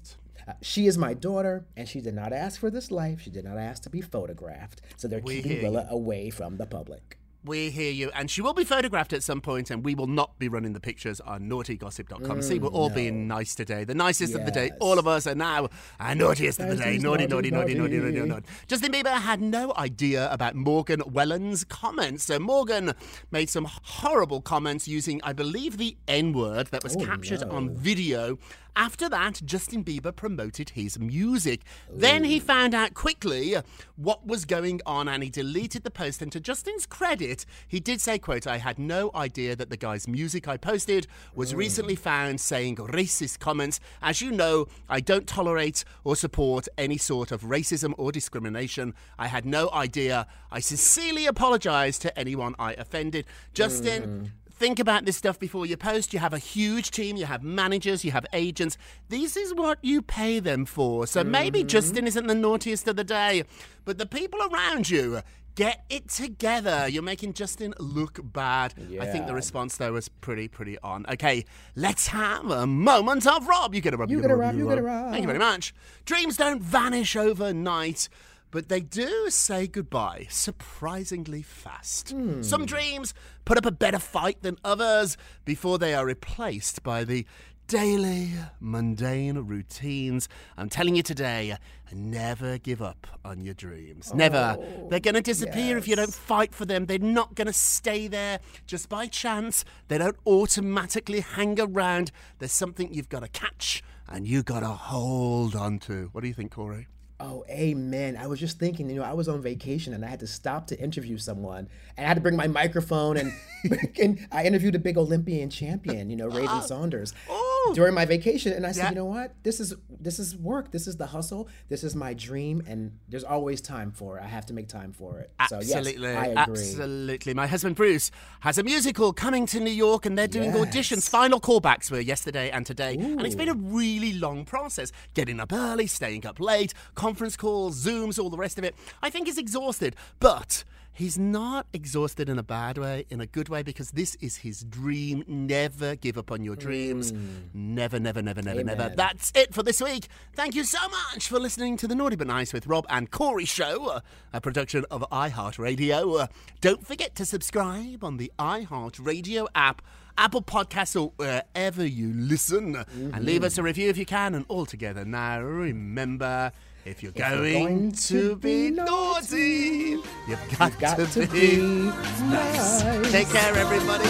uh, 0.46 0.52
she 0.62 0.86
is 0.86 0.96
my 0.96 1.14
daughter, 1.14 1.66
and 1.76 1.88
she 1.88 2.00
did 2.00 2.14
not 2.14 2.32
ask 2.32 2.58
for 2.58 2.70
this 2.70 2.90
life. 2.90 3.20
She 3.20 3.30
did 3.30 3.44
not 3.44 3.58
ask 3.58 3.82
to 3.82 3.90
be 3.90 4.00
photographed. 4.00 4.80
So 4.96 5.08
they're 5.08 5.20
We 5.20 5.42
keeping 5.42 5.62
Willa 5.62 5.86
away 5.90 6.30
from 6.30 6.56
the 6.56 6.66
public. 6.66 7.17
We 7.44 7.70
hear 7.70 7.92
you, 7.92 8.10
and 8.14 8.30
she 8.30 8.42
will 8.42 8.52
be 8.52 8.64
photographed 8.64 9.12
at 9.12 9.22
some 9.22 9.40
point, 9.40 9.70
and 9.70 9.84
we 9.84 9.94
will 9.94 10.08
not 10.08 10.38
be 10.38 10.48
running 10.48 10.72
the 10.72 10.80
pictures 10.80 11.20
on 11.20 11.42
naughtygossip.com. 11.42 12.42
See, 12.42 12.58
we're 12.58 12.68
all 12.68 12.90
mm, 12.90 12.94
being 12.96 13.28
nice 13.28 13.54
today. 13.54 13.84
The 13.84 13.94
nicest 13.94 14.34
of 14.34 14.44
the 14.44 14.50
day. 14.50 14.72
All 14.80 14.98
of 14.98 15.06
us 15.06 15.26
are 15.26 15.36
now 15.36 15.68
our 16.00 16.14
naughtiest 16.14 16.58
of 16.58 16.68
the 16.68 16.76
day. 16.76 16.98
Naughty, 16.98 17.26
naughty, 17.26 17.50
naughty, 17.50 17.74
naughty, 17.74 17.74
naughty, 17.74 17.96
naughty, 17.96 18.12
naughty, 18.16 18.28
naughty. 18.28 18.46
Justin 18.66 18.92
Bieber 18.92 19.12
had 19.12 19.40
no 19.40 19.72
idea 19.76 20.30
about 20.32 20.56
Morgan 20.56 21.00
Wallen's 21.06 21.62
comments. 21.64 22.24
So 22.24 22.38
Morgan 22.40 22.92
made 23.30 23.48
some 23.48 23.68
horrible 23.70 24.40
comments 24.40 24.88
using, 24.88 25.20
I 25.22 25.32
believe, 25.32 25.78
the 25.78 25.96
N 26.08 26.32
word 26.32 26.68
that 26.68 26.82
was 26.82 26.96
oh, 26.96 27.04
captured 27.04 27.44
on 27.44 27.76
video. 27.76 28.38
After 28.76 29.08
that, 29.08 29.40
Justin 29.44 29.84
Bieber 29.84 30.14
promoted 30.14 30.70
his 30.70 30.98
music. 30.98 31.62
Then 31.90 32.24
he 32.24 32.38
found 32.38 32.74
out 32.74 32.94
quickly 32.94 33.56
what 33.96 34.26
was 34.26 34.44
going 34.44 34.80
on 34.86 35.08
and 35.08 35.22
he 35.22 35.30
deleted 35.30 35.82
the 35.84 35.90
post. 35.90 36.22
And 36.22 36.30
to 36.32 36.40
Justin's 36.40 36.86
credit, 36.86 37.44
he 37.66 37.80
did 37.80 38.00
say, 38.00 38.18
quote, 38.18 38.46
I 38.46 38.58
had 38.58 38.78
no 38.78 39.10
idea 39.14 39.56
that 39.56 39.70
the 39.70 39.76
guy's 39.76 40.06
music 40.06 40.46
I 40.46 40.56
posted 40.56 41.06
was 41.34 41.52
mm. 41.52 41.58
recently 41.58 41.96
found 41.96 42.40
saying 42.40 42.76
racist 42.76 43.38
comments. 43.40 43.80
As 44.00 44.20
you 44.20 44.30
know, 44.30 44.66
I 44.88 45.00
don't 45.00 45.26
tolerate 45.26 45.84
or 46.04 46.16
support 46.16 46.68
any 46.76 46.98
sort 46.98 47.32
of 47.32 47.42
racism 47.42 47.94
or 47.98 48.12
discrimination. 48.12 48.94
I 49.18 49.26
had 49.26 49.44
no 49.44 49.70
idea. 49.70 50.26
I 50.50 50.60
sincerely 50.60 51.26
apologize 51.26 51.98
to 52.00 52.18
anyone 52.18 52.54
I 52.58 52.74
offended. 52.74 53.26
Justin, 53.54 54.02
mm. 54.02 54.47
Think 54.58 54.78
about 54.78 55.04
this 55.04 55.16
stuff 55.16 55.38
before 55.38 55.66
you 55.66 55.76
post. 55.76 56.12
You 56.12 56.18
have 56.18 56.32
a 56.32 56.38
huge 56.38 56.90
team, 56.90 57.16
you 57.16 57.26
have 57.26 57.42
managers, 57.42 58.04
you 58.04 58.10
have 58.10 58.26
agents. 58.32 58.76
This 59.08 59.36
is 59.36 59.54
what 59.54 59.78
you 59.82 60.02
pay 60.02 60.40
them 60.40 60.64
for. 60.64 61.06
So 61.06 61.22
maybe 61.22 61.60
mm-hmm. 61.60 61.68
Justin 61.68 62.06
isn't 62.06 62.26
the 62.26 62.34
naughtiest 62.34 62.88
of 62.88 62.96
the 62.96 63.04
day, 63.04 63.44
but 63.84 63.98
the 63.98 64.06
people 64.06 64.40
around 64.42 64.90
you. 64.90 65.22
Get 65.54 65.84
it 65.90 66.08
together. 66.08 66.86
You're 66.88 67.02
making 67.02 67.32
Justin 67.32 67.74
look 67.80 68.20
bad. 68.22 68.74
I 69.00 69.06
think 69.06 69.26
the 69.26 69.34
response 69.34 69.76
there 69.76 69.92
was 69.92 70.08
pretty, 70.08 70.46
pretty 70.46 70.78
on. 70.84 71.04
Okay, 71.10 71.46
let's 71.74 72.06
have 72.06 72.48
a 72.48 72.64
moment 72.64 73.26
of 73.26 73.48
Rob. 73.48 73.74
You 73.74 73.80
get 73.80 73.92
a 73.92 73.96
Rob. 73.96 74.08
You 74.08 74.18
get 74.18 74.28
get 74.28 74.30
a 74.30 74.36
Rob, 74.36 74.54
you 74.54 74.68
get 74.68 74.78
a 74.78 74.82
Rob. 74.82 75.10
Thank 75.10 75.22
you 75.22 75.26
very 75.26 75.40
much. 75.40 75.74
Dreams 76.04 76.36
don't 76.36 76.62
vanish 76.62 77.16
overnight, 77.16 78.08
but 78.50 78.68
they 78.68 78.80
do 78.80 79.30
say 79.30 79.66
goodbye 79.66 80.26
surprisingly 80.30 81.42
fast. 81.42 82.10
Hmm. 82.10 82.42
Some 82.42 82.66
dreams 82.66 83.14
put 83.44 83.58
up 83.58 83.66
a 83.66 83.70
better 83.70 83.98
fight 83.98 84.42
than 84.42 84.58
others 84.64 85.16
before 85.44 85.78
they 85.78 85.94
are 85.94 86.06
replaced 86.06 86.82
by 86.82 87.04
the 87.04 87.26
daily 87.68 88.30
mundane 88.60 89.36
routines. 89.36 90.26
I'm 90.56 90.70
telling 90.70 90.96
you 90.96 91.02
today, 91.02 91.54
never 91.92 92.56
give 92.56 92.80
up 92.80 93.06
on 93.26 93.42
your 93.42 93.52
dreams. 93.52 94.12
Never. 94.14 94.56
Oh, 94.58 94.88
They're 94.88 95.00
going 95.00 95.16
to 95.16 95.20
disappear 95.20 95.76
if 95.76 95.86
you 95.86 95.94
don't 95.94 96.14
fight 96.14 96.54
for 96.54 96.64
them. 96.64 96.86
They're 96.86 96.98
not 96.98 97.34
going 97.34 97.46
to 97.46 97.52
stay 97.52 98.08
there 98.08 98.40
just 98.66 98.88
by 98.88 99.06
chance. 99.06 99.66
They 99.88 99.98
don't 99.98 100.16
automatically 100.26 101.20
hang 101.20 101.60
around. 101.60 102.10
There's 102.38 102.52
something 102.52 102.92
you've 102.92 103.10
got 103.10 103.20
to 103.20 103.28
catch 103.28 103.82
and 104.08 104.26
you 104.26 104.42
got 104.42 104.60
to 104.60 104.68
hold 104.68 105.54
on 105.54 105.78
to. 105.80 106.08
What 106.12 106.22
do 106.22 106.28
you 106.28 106.34
think, 106.34 106.52
Corey? 106.52 106.88
Oh, 107.20 107.44
amen. 107.50 108.16
I 108.16 108.28
was 108.28 108.38
just 108.38 108.60
thinking, 108.60 108.88
you 108.88 108.96
know, 108.96 109.02
I 109.02 109.12
was 109.12 109.28
on 109.28 109.42
vacation 109.42 109.92
and 109.92 110.04
I 110.04 110.08
had 110.08 110.20
to 110.20 110.26
stop 110.28 110.68
to 110.68 110.78
interview 110.78 111.18
someone, 111.18 111.68
and 111.96 112.04
I 112.04 112.08
had 112.08 112.14
to 112.14 112.20
bring 112.20 112.36
my 112.36 112.46
microphone, 112.46 113.16
and, 113.16 113.32
and 114.00 114.24
I 114.30 114.44
interviewed 114.44 114.76
a 114.76 114.78
big 114.78 114.96
Olympian 114.96 115.50
champion, 115.50 116.10
you 116.10 116.16
know, 116.16 116.28
Raven 116.28 116.48
ah, 116.48 116.60
Saunders, 116.60 117.14
oh, 117.28 117.47
Oh. 117.66 117.72
during 117.74 117.94
my 117.94 118.04
vacation, 118.04 118.52
and 118.52 118.64
I 118.66 118.72
said, 118.72 118.82
Yeah. 118.84 118.88
you 118.90 118.94
know 118.94 119.04
what, 119.06 119.34
this 119.42 119.58
is 119.60 119.74
this 120.00 120.18
is 120.18 120.36
work, 120.36 120.70
this 120.70 120.86
is 120.86 120.96
the 120.96 121.06
hustle, 121.06 121.48
this 121.68 121.82
is 121.82 121.96
my 121.96 122.14
dream, 122.14 122.62
and 122.68 122.92
there's 123.08 123.24
always 123.24 123.60
time 123.60 123.90
for 123.90 124.16
it. 124.18 124.22
I 124.22 124.26
have 124.28 124.46
to 124.46 124.52
make 124.54 124.68
time 124.68 124.92
for 124.92 125.18
it. 125.18 125.32
Absolutely, 125.40 125.92
so 125.94 125.98
yes, 126.02 126.16
I 126.16 126.26
agree. 126.26 126.36
absolutely. 126.36 127.34
My 127.34 127.46
husband 127.48 127.74
Bruce 127.74 128.10
has 128.40 128.58
a 128.58 128.62
musical 128.62 129.12
coming 129.12 129.44
to 129.46 129.60
New 129.60 129.70
York, 129.72 130.06
and 130.06 130.16
they're 130.16 130.28
doing 130.28 130.52
Yes. 130.54 130.58
auditions. 130.74 131.08
Final 131.08 131.40
callbacks 131.40 131.90
were 131.90 132.00
yesterday 132.00 132.50
and 132.50 132.64
today, 132.64 132.94
and 132.94 133.20
it's 133.26 133.34
been 133.34 133.48
a 133.48 133.54
really 133.54 134.12
long 134.12 134.44
process. 134.44 134.92
Getting 135.14 135.40
up 135.40 135.52
early, 135.52 135.86
staying 135.86 136.26
up 136.26 136.38
late, 136.40 136.74
conference 136.94 137.36
calls, 137.36 137.84
Zooms, 137.84 138.18
all 138.18 138.30
the 138.30 138.36
rest 138.38 138.58
of 138.58 138.64
it. 138.64 138.74
I 139.02 139.10
think 139.10 139.26
he's 139.26 139.38
exhausted, 139.38 139.96
but. 140.20 140.64
He's 140.98 141.16
not 141.16 141.68
exhausted 141.72 142.28
in 142.28 142.40
a 142.40 142.42
bad 142.42 142.76
way, 142.76 143.06
in 143.08 143.20
a 143.20 143.26
good 143.26 143.48
way, 143.48 143.62
because 143.62 143.92
this 143.92 144.16
is 144.16 144.38
his 144.38 144.64
dream. 144.64 145.22
Never 145.28 145.94
give 145.94 146.18
up 146.18 146.32
on 146.32 146.42
your 146.42 146.56
dreams. 146.56 147.12
Mm. 147.12 147.54
Never, 147.54 148.00
never, 148.00 148.20
never, 148.20 148.42
never, 148.42 148.64
never. 148.64 148.82
Amen. 148.82 148.96
That's 148.96 149.30
it 149.36 149.54
for 149.54 149.62
this 149.62 149.80
week. 149.80 150.08
Thank 150.34 150.56
you 150.56 150.64
so 150.64 150.80
much 150.88 151.28
for 151.28 151.38
listening 151.38 151.76
to 151.76 151.86
the 151.86 151.94
Naughty 151.94 152.16
But 152.16 152.26
Nice 152.26 152.52
with 152.52 152.66
Rob 152.66 152.84
and 152.90 153.12
Corey 153.12 153.44
show, 153.44 154.00
a 154.32 154.40
production 154.40 154.84
of 154.90 155.02
iHeartRadio. 155.12 156.28
Don't 156.60 156.84
forget 156.84 157.14
to 157.14 157.24
subscribe 157.24 158.02
on 158.02 158.16
the 158.16 158.32
iHeartRadio 158.36 159.46
app. 159.54 159.82
Apple 160.18 160.42
Podcasts 160.42 161.00
or 161.00 161.12
wherever 161.14 161.86
you 161.86 162.12
listen. 162.12 162.74
And 162.74 163.24
leave 163.24 163.36
mm-hmm. 163.36 163.44
us 163.44 163.56
a 163.56 163.62
review 163.62 163.88
if 163.88 163.96
you 163.96 164.04
can. 164.04 164.34
And 164.34 164.44
all 164.48 164.66
together 164.66 165.04
now, 165.04 165.40
remember, 165.40 166.50
If 166.88 167.02
you're, 167.02 167.12
If 167.14 167.18
you're 167.18 167.28
going, 167.28 167.66
going 167.66 167.92
to 167.92 168.36
be 168.36 168.70
naughty, 168.70 169.98
you've 170.26 170.58
got, 170.58 170.78
got 170.80 170.96
to, 170.96 171.06
to 171.06 171.26
be, 171.26 171.56
be 171.56 171.56
nice. 171.58 172.82
nice. 172.82 173.12
Take 173.12 173.28
care, 173.28 173.54
everybody. 173.54 174.08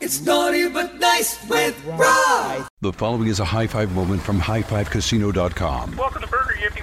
It's 0.00 0.20
naughty 0.22 0.68
but 0.68 0.96
nice 0.98 1.48
with 1.48 1.80
Rob. 1.86 2.66
The 2.80 2.92
following 2.92 3.28
is 3.28 3.38
a 3.38 3.44
high 3.44 3.68
five 3.68 3.92
moment 3.94 4.20
from 4.20 4.40
highfivecasino.com. 4.40 5.96
Welcome 5.96 6.22
to 6.22 6.28
Burger 6.28 6.54
Yippee. 6.54 6.77